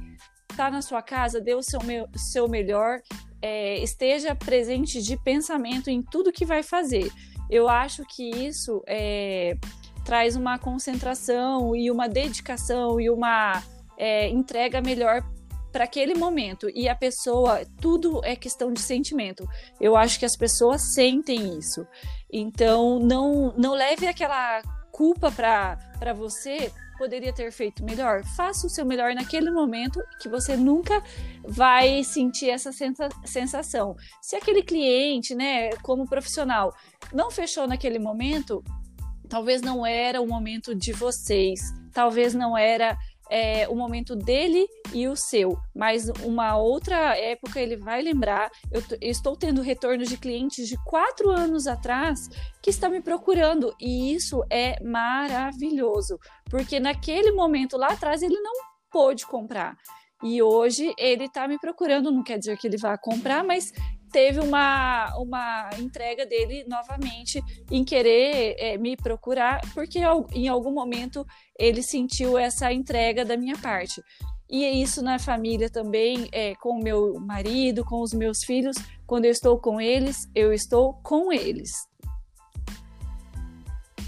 Tá 0.56 0.70
na 0.70 0.82
sua 0.82 1.02
casa, 1.02 1.40
dê 1.40 1.54
o 1.54 1.62
seu, 1.62 1.80
seu 2.16 2.48
melhor 2.48 3.00
é, 3.44 3.78
esteja 3.80 4.34
presente 4.34 5.02
de 5.02 5.18
pensamento 5.18 5.90
em 5.90 6.00
tudo 6.00 6.32
que 6.32 6.46
vai 6.46 6.62
fazer. 6.62 7.12
Eu 7.50 7.68
acho 7.68 8.02
que 8.06 8.30
isso 8.30 8.82
é, 8.86 9.54
traz 10.02 10.34
uma 10.34 10.58
concentração 10.58 11.76
e 11.76 11.90
uma 11.90 12.08
dedicação 12.08 12.98
e 12.98 13.10
uma 13.10 13.62
é, 13.98 14.28
entrega 14.28 14.80
melhor 14.80 15.22
para 15.72 15.84
aquele 15.84 16.14
momento. 16.14 16.70
E 16.74 16.88
a 16.88 16.94
pessoa, 16.94 17.66
tudo 17.80 18.20
é 18.24 18.36
questão 18.36 18.72
de 18.72 18.80
sentimento. 18.80 19.44
Eu 19.80 19.96
acho 19.96 20.18
que 20.18 20.24
as 20.24 20.36
pessoas 20.36 20.94
sentem 20.94 21.58
isso. 21.58 21.86
Então, 22.32 23.00
não, 23.00 23.52
não 23.56 23.72
leve 23.72 24.06
aquela 24.06 24.62
culpa 24.92 25.32
para 25.32 26.12
você 26.14 26.70
poderia 26.96 27.32
ter 27.32 27.50
feito 27.52 27.84
melhor? 27.84 28.24
Faça 28.36 28.66
o 28.66 28.70
seu 28.70 28.84
melhor 28.84 29.14
naquele 29.14 29.50
momento 29.50 30.00
que 30.20 30.28
você 30.28 30.56
nunca 30.56 31.02
vai 31.42 32.02
sentir 32.04 32.50
essa 32.50 32.70
sensação. 33.24 33.96
Se 34.22 34.36
aquele 34.36 34.62
cliente, 34.62 35.34
né, 35.34 35.70
como 35.82 36.08
profissional, 36.08 36.72
não 37.12 37.30
fechou 37.30 37.66
naquele 37.66 37.98
momento, 37.98 38.62
talvez 39.28 39.60
não 39.60 39.84
era 39.84 40.20
o 40.20 40.26
momento 40.26 40.74
de 40.74 40.92
vocês, 40.92 41.60
talvez 41.92 42.34
não 42.34 42.56
era 42.56 42.96
é, 43.34 43.68
o 43.68 43.74
momento 43.74 44.14
dele 44.14 44.64
e 44.92 45.08
o 45.08 45.16
seu, 45.16 45.58
mas 45.74 46.08
uma 46.22 46.56
outra 46.56 47.18
época 47.18 47.60
ele 47.60 47.76
vai 47.76 48.00
lembrar. 48.00 48.48
Eu, 48.70 48.80
eu 49.00 49.10
estou 49.10 49.36
tendo 49.36 49.60
retorno 49.60 50.04
de 50.04 50.16
clientes 50.16 50.68
de 50.68 50.76
quatro 50.84 51.32
anos 51.32 51.66
atrás 51.66 52.28
que 52.62 52.70
está 52.70 52.88
me 52.88 53.00
procurando 53.00 53.74
e 53.80 54.14
isso 54.14 54.44
é 54.48 54.80
maravilhoso, 54.84 56.16
porque 56.48 56.78
naquele 56.78 57.32
momento 57.32 57.76
lá 57.76 57.88
atrás 57.88 58.22
ele 58.22 58.38
não 58.38 58.52
pôde 58.88 59.26
comprar. 59.26 59.76
E 60.22 60.40
hoje 60.40 60.94
ele 60.96 61.24
está 61.24 61.48
me 61.48 61.58
procurando, 61.58 62.12
não 62.12 62.22
quer 62.22 62.38
dizer 62.38 62.56
que 62.56 62.68
ele 62.68 62.78
vá 62.78 62.96
comprar, 62.96 63.42
mas 63.42 63.72
teve 64.14 64.38
uma, 64.38 65.12
uma 65.18 65.70
entrega 65.76 66.24
dele 66.24 66.64
novamente 66.68 67.42
em 67.68 67.82
querer 67.82 68.54
é, 68.60 68.78
me 68.78 68.96
procurar, 68.96 69.60
porque 69.74 69.98
em 70.32 70.46
algum 70.46 70.72
momento 70.72 71.26
ele 71.58 71.82
sentiu 71.82 72.38
essa 72.38 72.72
entrega 72.72 73.24
da 73.24 73.36
minha 73.36 73.58
parte. 73.58 74.00
E 74.48 74.64
é 74.64 74.70
isso 74.70 75.02
na 75.02 75.18
família 75.18 75.68
também, 75.68 76.28
é, 76.30 76.54
com 76.54 76.78
o 76.78 76.80
meu 76.80 77.18
marido, 77.18 77.84
com 77.84 78.00
os 78.00 78.14
meus 78.14 78.44
filhos. 78.44 78.76
Quando 79.04 79.24
eu 79.24 79.32
estou 79.32 79.58
com 79.58 79.80
eles, 79.80 80.28
eu 80.32 80.52
estou 80.52 80.94
com 81.02 81.32
eles. 81.32 81.72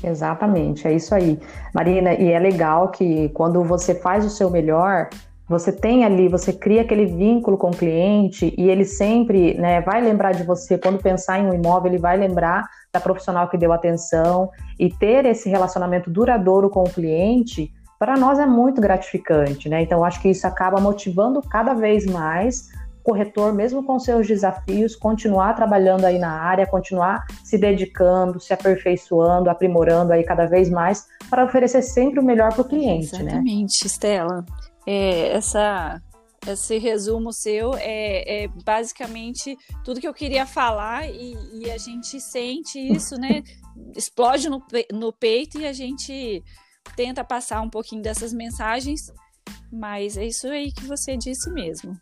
Exatamente, 0.05 0.87
é 0.87 0.93
isso 0.93 1.17
aí. 1.17 1.37
Marina, 1.75 2.15
e 2.15 2.31
é 2.31 2.39
legal 2.39 2.93
que 2.93 3.29
quando 3.31 3.65
você 3.65 3.93
faz 3.93 4.25
o 4.25 4.31
seu 4.31 4.51
melhor, 4.51 5.11
você 5.49 5.71
tem 5.71 6.05
ali, 6.05 6.29
você 6.29 6.53
cria 6.53 6.83
aquele 6.83 7.07
vínculo 7.07 7.57
com 7.57 7.69
o 7.69 7.77
cliente 7.77 8.53
e 8.59 8.69
ele 8.69 8.85
sempre 8.85 9.55
né, 9.55 9.81
vai 9.81 10.01
lembrar 10.01 10.33
de 10.33 10.43
você. 10.43 10.77
Quando 10.77 10.99
pensar 10.99 11.39
em 11.39 11.47
um 11.47 11.55
imóvel, 11.55 11.93
ele 11.93 12.01
vai 12.01 12.17
lembrar 12.17 12.69
da 12.93 12.99
profissional 12.99 13.49
que 13.49 13.57
deu 13.57 13.73
atenção 13.73 14.51
e 14.79 14.91
ter 14.91 15.25
esse 15.25 15.49
relacionamento 15.49 16.11
duradouro 16.11 16.69
com 16.69 16.83
o 16.83 16.91
cliente, 16.91 17.73
para 17.99 18.17
nós 18.17 18.39
é 18.39 18.47
muito 18.47 18.81
gratificante, 18.81 19.69
né? 19.69 19.83
Então, 19.83 20.05
acho 20.05 20.21
que 20.21 20.29
isso 20.29 20.47
acaba 20.47 20.81
motivando 20.81 21.41
cada 21.41 21.75
vez 21.75 22.05
mais 22.05 22.69
corretor, 23.03 23.55
mesmo 23.55 23.85
com 23.85 24.01
seus 24.01 24.27
desafios, 24.27 24.97
continuar 24.97 25.55
trabalhando 25.55 26.05
aí 26.05 26.19
na 26.19 26.41
área, 26.41 26.67
continuar 26.67 27.25
se 27.45 27.57
dedicando, 27.57 28.41
se 28.41 28.53
aperfeiçoando, 28.53 29.49
aprimorando 29.49 30.13
aí 30.13 30.25
cada 30.25 30.45
vez 30.47 30.69
mais 30.69 31.07
para 31.31 31.45
oferecer 31.45 31.83
sempre 31.83 32.19
o 32.19 32.25
melhor 32.25 32.53
para 32.53 32.63
o 32.63 32.65
cliente, 32.65 33.05
Exatamente, 33.05 33.25
né? 33.25 33.31
Exatamente, 33.31 33.87
Estela. 33.87 34.45
É, 34.87 35.29
essa 35.29 36.01
esse 36.47 36.79
resumo 36.79 37.33
seu 37.33 37.75
é, 37.75 38.45
é, 38.45 38.49
basicamente 38.65 39.57
tudo 39.85 40.01
que 40.01 40.07
eu 40.07 40.15
queria 40.15 40.47
falar 40.47 41.09
e, 41.11 41.35
e 41.55 41.71
a 41.71 41.77
gente 41.77 42.21
sente 42.21 42.79
isso, 42.79 43.17
né? 43.17 43.43
Explode 43.97 44.49
no, 44.49 44.63
no 44.93 45.13
peito 45.13 45.61
e 45.61 45.67
a 45.67 45.73
gente 45.73 46.43
tenta 46.95 47.25
passar 47.25 47.61
um 47.63 47.71
pouquinho 47.71 48.03
dessas 48.03 48.33
mensagens, 48.33 49.13
mas 49.73 50.17
é 50.17 50.25
isso 50.25 50.47
aí 50.47 50.73
que 50.73 50.85
você 50.85 51.17
disse 51.17 51.51
mesmo. 51.51 51.99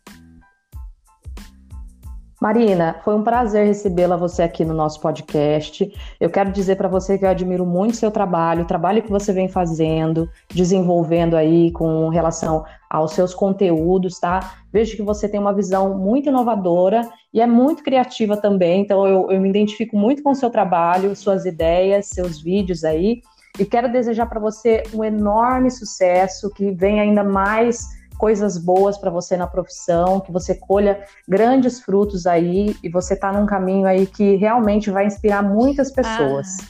Marina, 2.45 2.97
foi 3.03 3.15
um 3.15 3.23
prazer 3.23 3.65
recebê-la 3.65 4.15
você 4.15 4.43
aqui 4.43 4.63
no 4.63 4.71
nosso 4.71 4.99
podcast. 4.99 5.91
Eu 6.19 6.29
quero 6.29 6.51
dizer 6.51 6.75
para 6.75 6.87
você 6.87 7.17
que 7.17 7.25
eu 7.25 7.29
admiro 7.29 7.65
muito 7.65 7.97
seu 7.97 8.11
trabalho, 8.11 8.61
o 8.61 8.67
trabalho 8.67 9.01
que 9.01 9.09
você 9.09 9.33
vem 9.33 9.49
fazendo, 9.49 10.29
desenvolvendo 10.53 11.35
aí 11.35 11.71
com 11.71 12.07
relação 12.09 12.63
aos 12.87 13.13
seus 13.13 13.33
conteúdos, 13.33 14.19
tá? 14.19 14.57
Vejo 14.71 14.95
que 14.95 15.01
você 15.01 15.27
tem 15.27 15.39
uma 15.39 15.55
visão 15.55 15.97
muito 15.97 16.29
inovadora 16.29 17.09
e 17.33 17.41
é 17.41 17.47
muito 17.47 17.81
criativa 17.81 18.37
também, 18.37 18.83
então 18.83 19.07
eu, 19.07 19.31
eu 19.31 19.41
me 19.41 19.49
identifico 19.49 19.97
muito 19.97 20.21
com 20.21 20.29
o 20.29 20.35
seu 20.35 20.51
trabalho, 20.51 21.15
suas 21.15 21.45
ideias, 21.47 22.09
seus 22.09 22.39
vídeos 22.39 22.83
aí. 22.83 23.23
E 23.57 23.65
quero 23.65 23.91
desejar 23.91 24.27
para 24.27 24.39
você 24.39 24.83
um 24.93 25.03
enorme 25.03 25.71
sucesso, 25.71 26.51
que 26.51 26.69
venha 26.69 27.01
ainda 27.01 27.23
mais 27.23 27.94
coisas 28.17 28.57
boas 28.57 28.97
para 28.97 29.09
você 29.09 29.35
na 29.37 29.47
profissão, 29.47 30.19
que 30.19 30.31
você 30.31 30.55
colha 30.55 31.05
grandes 31.27 31.79
frutos 31.79 32.25
aí 32.25 32.75
e 32.83 32.89
você 32.89 33.13
está 33.13 33.31
num 33.31 33.45
caminho 33.45 33.85
aí 33.85 34.05
que 34.05 34.35
realmente 34.35 34.89
vai 34.89 35.05
inspirar 35.05 35.43
muitas 35.43 35.91
pessoas. 35.91 36.57
Ah, 36.61 36.65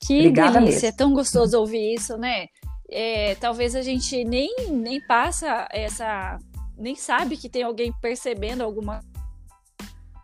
que 0.00 0.18
Obrigada 0.18 0.58
delícia, 0.58 0.86
mesmo. 0.86 0.88
é 0.88 0.92
tão 0.92 1.12
gostoso 1.12 1.58
ouvir 1.58 1.94
isso, 1.94 2.16
né? 2.16 2.46
É, 2.90 3.34
talvez 3.36 3.74
a 3.74 3.82
gente 3.82 4.24
nem, 4.24 4.54
nem 4.70 5.00
passa 5.06 5.66
essa. 5.70 6.36
nem 6.76 6.94
sabe 6.94 7.36
que 7.36 7.48
tem 7.48 7.62
alguém 7.62 7.92
percebendo 8.00 8.62
alguma 8.62 9.00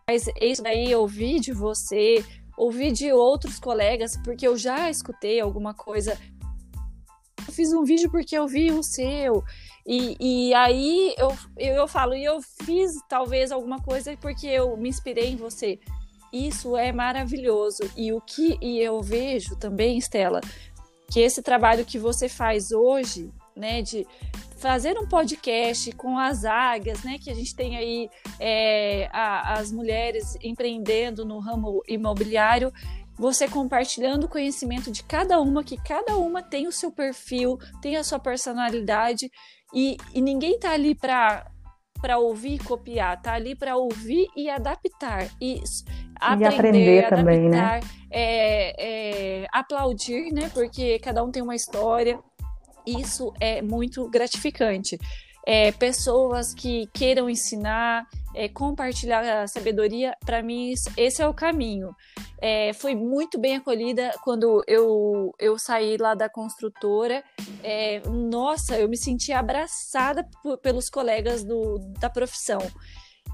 mas 0.09 0.25
isso 0.41 0.63
daí 0.63 0.91
eu 0.91 1.03
ouvi 1.03 1.39
de 1.39 1.53
você, 1.53 2.25
ouvi 2.57 2.91
de 2.91 3.13
outros 3.13 3.61
colegas, 3.61 4.17
porque 4.25 4.49
eu 4.49 4.57
já 4.57 4.89
escutei 4.89 5.39
alguma 5.39 5.75
coisa. 5.75 6.19
Eu 7.47 7.53
fiz 7.53 7.75
um 7.75 7.85
vídeo 7.85 8.11
porque 8.11 8.37
eu 8.37 8.49
vi 8.49 8.73
o 8.73 8.83
seu. 8.83 9.45
E, 9.89 10.17
e 10.21 10.55
aí 10.55 11.15
eu, 11.17 11.35
eu, 11.57 11.75
eu 11.77 11.89
falo, 11.89 12.15
e 12.15 12.23
eu 12.23 12.43
fiz 12.63 12.93
talvez 13.09 13.51
alguma 13.51 13.81
coisa 13.81 14.15
porque 14.19 14.47
eu 14.47 14.77
me 14.77 14.91
inspirei 14.91 15.31
em 15.31 15.37
você. 15.37 15.81
Isso 16.31 16.77
é 16.77 16.93
maravilhoso. 16.93 17.91
E 17.97 18.13
o 18.13 18.21
que 18.21 18.59
e 18.61 18.79
eu 18.81 19.01
vejo 19.01 19.57
também, 19.57 19.97
Estela, 19.97 20.43
que 21.11 21.21
esse 21.21 21.43
trabalho 21.43 21.87
que 21.87 21.99
você 21.99 22.29
faz 22.29 22.71
hoje, 22.71 23.33
né, 23.57 23.81
de 23.81 24.07
fazer 24.59 24.99
um 24.99 25.09
podcast 25.09 25.91
com 25.93 26.19
as 26.19 26.45
águias, 26.45 27.03
né, 27.03 27.17
que 27.19 27.31
a 27.31 27.35
gente 27.35 27.57
tem 27.57 27.79
aí 27.79 28.11
é, 28.39 29.09
a, 29.11 29.55
as 29.55 29.73
mulheres 29.73 30.37
empreendendo 30.43 31.25
no 31.25 31.39
ramo 31.39 31.83
imobiliário, 31.89 32.71
você 33.17 33.49
compartilhando 33.49 34.25
o 34.25 34.29
conhecimento 34.29 34.91
de 34.91 35.03
cada 35.03 35.41
uma, 35.41 35.65
que 35.65 35.79
cada 35.79 36.19
uma 36.19 36.43
tem 36.43 36.69
o 36.69 36.73
seu 36.73 36.93
perfil, 36.93 37.59
tem 37.81 37.97
a 37.97 38.05
sua 38.05 38.19
personalidade 38.19 39.31
e, 39.75 39.97
e 40.15 40.21
ninguém 40.21 40.59
tá 40.59 40.73
ali 40.73 40.95
para 40.95 41.47
para 42.01 42.17
ouvir 42.17 42.55
e 42.55 42.59
copiar, 42.61 43.21
tá 43.21 43.33
ali 43.35 43.57
para 43.57 43.77
ouvir 43.77 44.29
e 44.37 44.49
adaptar 44.49 45.29
e, 45.41 45.61
aprender, 46.21 46.45
e 46.45 46.47
aprender 46.47 46.99
adaptar, 46.99 47.17
também, 47.17 47.49
né? 47.49 47.81
É, 48.09 49.43
é, 49.43 49.47
aplaudir, 49.53 50.33
né? 50.33 50.49
Porque 50.55 51.01
cada 51.01 51.25
um 51.25 51.31
tem 51.33 51.43
uma 51.43 51.57
história. 51.57 52.21
Isso 52.87 53.35
é 53.41 53.61
muito 53.61 54.09
gratificante. 54.09 54.97
É, 55.51 55.73
pessoas 55.73 56.53
que 56.53 56.87
queiram 56.93 57.31
ensinar, 57.31 58.07
é, 58.35 58.51
compartilhar 58.51 59.43
a 59.43 59.47
sabedoria, 59.47 60.15
para 60.27 60.43
mim 60.43 60.75
esse 60.95 61.23
é 61.23 61.27
o 61.27 61.33
caminho. 61.33 61.89
É, 62.39 62.75
foi 62.75 62.95
muito 62.95 63.41
bem 63.41 63.57
acolhida 63.57 64.13
quando 64.23 64.63
eu, 64.67 65.35
eu 65.39 65.59
saí 65.59 65.97
lá 65.97 66.15
da 66.15 66.29
construtora. 66.29 67.25
É, 67.63 68.03
nossa, 68.07 68.79
eu 68.79 68.91
me 68.91 68.99
senti 68.99 69.33
abraçada 69.33 70.29
pelos 70.63 70.91
colegas 70.91 71.43
do, 71.43 71.79
da 71.99 72.11
profissão. 72.11 72.61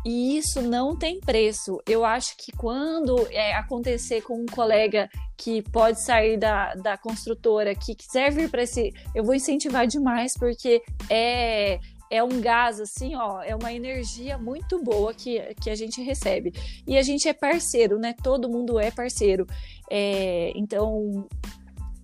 E 0.07 0.37
isso 0.37 0.63
não 0.63 0.97
tem 0.97 1.19
preço. 1.19 1.81
Eu 1.89 2.05
acho 2.05 2.37
que 2.37 2.53
quando 2.53 3.27
é, 3.33 3.55
acontecer 3.55 4.21
com 4.21 4.41
um 4.41 4.47
colega 4.47 5.09
que 5.37 5.63
pode 5.63 6.01
sair 6.05 6.37
da, 6.37 6.75
da 6.75 6.97
construtora, 6.97 7.75
que 7.75 7.95
quiser 7.95 8.31
vir 8.31 8.51
para 8.51 8.63
esse. 8.63 8.93
Eu 9.15 9.25
vou 9.25 9.35
incentivar 9.35 9.87
demais, 9.87 10.33
porque 10.39 10.83
é 11.11 11.79
é 12.11 12.23
um 12.23 12.41
gás, 12.41 12.81
assim, 12.81 13.15
ó, 13.17 13.43
é 13.43 13.55
uma 13.55 13.73
energia 13.73 14.39
muito 14.39 14.83
boa 14.83 15.13
que, 15.13 15.41
que 15.61 15.71
a 15.71 15.75
gente 15.75 16.03
recebe. 16.03 16.53
E 16.87 16.97
a 16.97 17.03
gente 17.03 17.29
é 17.29 17.33
parceiro, 17.33 17.99
né? 17.99 18.15
Todo 18.23 18.49
mundo 18.49 18.79
é 18.79 18.91
parceiro. 18.91 19.47
É, 19.91 20.53
então, 20.55 21.27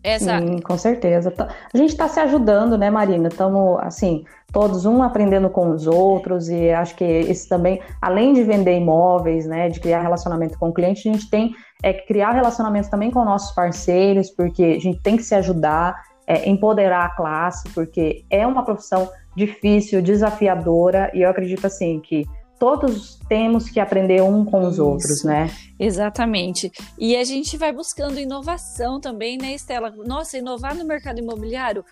essa... 0.03 0.39
Sim, 0.39 0.61
com 0.61 0.79
certeza. 0.79 1.33
A 1.73 1.77
gente 1.77 1.91
está 1.91 2.09
se 2.09 2.19
ajudando, 2.21 2.79
né, 2.79 2.91
Marina? 2.91 3.29
Estamos, 3.29 3.79
assim, 3.83 4.25
todos 4.53 4.87
um 4.87 5.03
aprendendo 5.03 5.51
com 5.51 5.71
os 5.71 5.87
outros 5.87 6.49
e 6.49 6.71
acho 6.71 6.97
que 6.97 7.05
esse 7.05 7.49
também, 7.49 7.81
além 8.01 8.33
de 8.33 8.43
vender 8.43 8.77
imóveis, 8.77 9.47
né, 9.47 9.69
de 9.69 9.79
criar 9.79 10.01
relacionamento 10.01 10.59
com 10.59 10.71
o 10.71 10.73
cliente, 10.73 11.09
a 11.09 11.13
gente 11.13 11.29
tem 11.29 11.55
é, 11.83 11.93
que 11.93 12.07
criar 12.07 12.33
relacionamento 12.33 12.91
também 12.91 13.11
com 13.11 13.25
nossos 13.25 13.55
parceiros, 13.55 14.31
porque 14.31 14.63
a 14.65 14.81
gente 14.81 15.01
tem 15.01 15.17
que 15.17 15.23
se 15.23 15.35
ajudar, 15.35 15.95
é, 16.31 16.49
empoderar 16.49 17.07
a 17.07 17.09
classe, 17.09 17.69
porque 17.71 18.25
é 18.31 18.47
uma 18.47 18.65
profissão 18.65 19.11
difícil, 19.37 20.01
desafiadora, 20.01 21.11
e 21.13 21.23
eu 21.23 21.29
acredito 21.29 21.67
assim 21.67 21.99
que 21.99 22.25
todos 22.57 23.19
temos 23.29 23.69
que 23.69 23.81
aprender 23.81 24.23
um 24.23 24.45
com 24.45 24.61
os 24.61 24.75
Isso, 24.75 24.85
outros, 24.85 25.25
né? 25.25 25.51
Exatamente. 25.77 26.71
E 26.97 27.17
a 27.17 27.25
gente 27.25 27.57
vai 27.57 27.73
buscando 27.73 28.21
inovação 28.21 29.01
também, 29.01 29.37
né, 29.39 29.55
Estela? 29.55 29.91
Nossa, 29.91 30.39
inovar 30.39 30.77
no 30.77 30.85
mercado 30.85 31.19
imobiliário 31.19 31.85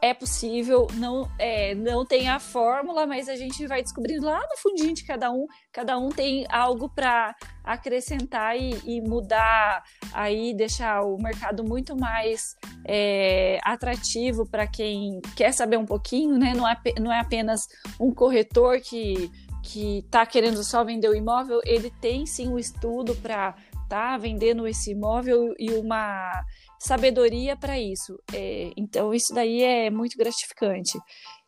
é 0.00 0.14
possível, 0.14 0.86
não, 0.94 1.28
é, 1.38 1.74
não 1.74 2.04
tem 2.04 2.28
a 2.28 2.38
fórmula, 2.38 3.06
mas 3.06 3.28
a 3.28 3.36
gente 3.36 3.66
vai 3.66 3.82
descobrindo 3.82 4.26
lá 4.26 4.38
no 4.38 4.56
fundinho 4.56 4.94
de 4.94 5.04
cada 5.04 5.30
um, 5.30 5.46
cada 5.72 5.98
um 5.98 6.08
tem 6.08 6.46
algo 6.50 6.88
para 6.88 7.34
acrescentar 7.64 8.56
e, 8.56 8.78
e, 8.84 9.00
mudar 9.00 9.82
aí, 10.12 10.54
deixar 10.54 11.02
o 11.02 11.16
mercado 11.18 11.64
muito 11.64 11.96
mais 11.96 12.54
é, 12.84 13.58
atrativo 13.64 14.46
para 14.46 14.66
quem 14.66 15.20
quer 15.36 15.52
saber 15.52 15.76
um 15.76 15.86
pouquinho, 15.86 16.38
né? 16.38 16.54
Não 16.54 16.68
é, 16.68 16.76
não 17.00 17.12
é 17.12 17.20
apenas 17.20 17.66
um 18.00 18.12
corretor 18.12 18.80
que 18.80 19.30
que 19.60 19.98
está 19.98 20.24
querendo 20.24 20.64
só 20.64 20.82
vender 20.82 21.10
o 21.10 21.14
imóvel, 21.14 21.60
ele 21.64 21.92
tem 22.00 22.24
sim 22.24 22.48
um 22.48 22.58
estudo 22.58 23.14
para 23.16 23.54
tá 23.88 24.16
vendendo 24.16 24.66
esse 24.66 24.92
imóvel 24.92 25.54
e 25.58 25.72
uma 25.72 26.44
sabedoria 26.78 27.56
para 27.56 27.78
isso. 27.78 28.18
É, 28.32 28.70
então, 28.76 29.12
isso 29.12 29.34
daí 29.34 29.62
é 29.62 29.90
muito 29.90 30.16
gratificante. 30.16 30.98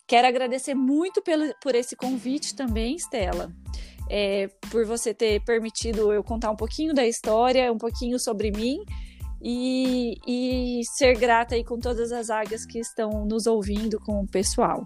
Quero 0.06 0.26
agradecer 0.26 0.74
muito 0.74 1.22
pelo, 1.22 1.54
por 1.62 1.74
esse 1.74 1.94
convite 1.94 2.56
também, 2.56 2.96
Stella. 2.96 3.50
É, 4.08 4.48
por 4.70 4.84
você 4.84 5.14
ter 5.14 5.40
permitido 5.44 6.12
eu 6.12 6.24
contar 6.24 6.50
um 6.50 6.56
pouquinho 6.56 6.92
da 6.92 7.06
história, 7.06 7.72
um 7.72 7.78
pouquinho 7.78 8.18
sobre 8.18 8.50
mim 8.50 8.78
e, 9.40 10.14
e 10.26 10.80
ser 10.96 11.16
grata 11.16 11.54
aí 11.54 11.64
com 11.64 11.78
todas 11.78 12.10
as 12.10 12.28
águias 12.28 12.66
que 12.66 12.78
estão 12.78 13.24
nos 13.24 13.46
ouvindo, 13.46 13.98
com 14.00 14.20
o 14.20 14.26
pessoal. 14.26 14.84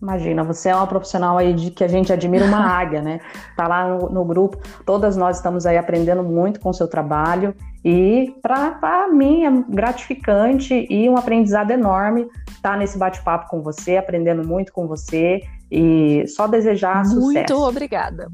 Imagina, 0.00 0.44
você 0.44 0.68
é 0.68 0.76
uma 0.76 0.86
profissional 0.86 1.38
aí 1.38 1.54
de 1.54 1.70
que 1.70 1.82
a 1.82 1.88
gente 1.88 2.12
admira 2.12 2.44
uma 2.44 2.60
águia, 2.78 3.00
né? 3.00 3.20
Tá 3.56 3.66
lá 3.66 3.88
no, 3.88 4.10
no, 4.10 4.24
grupo, 4.24 4.58
todas 4.84 5.16
nós 5.16 5.38
estamos 5.38 5.66
aí 5.66 5.78
aprendendo 5.78 6.22
muito 6.22 6.60
com 6.60 6.68
o 6.68 6.74
seu 6.74 6.86
trabalho 6.86 7.54
e 7.88 8.34
para 8.42 9.06
mim 9.12 9.44
é 9.44 9.50
gratificante 9.72 10.88
e 10.90 11.08
um 11.08 11.16
aprendizado 11.16 11.70
enorme 11.70 12.22
estar 12.48 12.72
tá 12.72 12.76
nesse 12.76 12.98
bate-papo 12.98 13.48
com 13.48 13.62
você, 13.62 13.96
aprendendo 13.96 14.44
muito 14.44 14.72
com 14.72 14.88
você 14.88 15.40
e 15.70 16.26
só 16.26 16.48
desejar 16.48 17.04
muito 17.04 17.10
sucesso. 17.10 17.54
Muito 17.54 17.68
obrigada. 17.68 18.28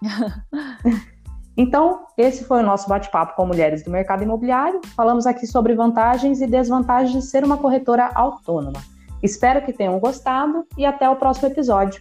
Então, 1.60 2.04
esse 2.16 2.44
foi 2.44 2.60
o 2.60 2.62
nosso 2.64 2.88
bate-papo 2.88 3.34
com 3.34 3.44
mulheres 3.44 3.82
do 3.82 3.90
mercado 3.90 4.22
imobiliário. 4.22 4.80
Falamos 4.94 5.26
aqui 5.26 5.44
sobre 5.44 5.74
vantagens 5.74 6.40
e 6.40 6.46
desvantagens 6.46 7.12
de 7.12 7.28
ser 7.28 7.42
uma 7.42 7.56
corretora 7.56 8.12
autônoma. 8.14 8.80
Espero 9.24 9.60
que 9.62 9.72
tenham 9.72 9.98
gostado 9.98 10.64
e 10.76 10.86
até 10.86 11.10
o 11.10 11.16
próximo 11.16 11.48
episódio. 11.48 12.00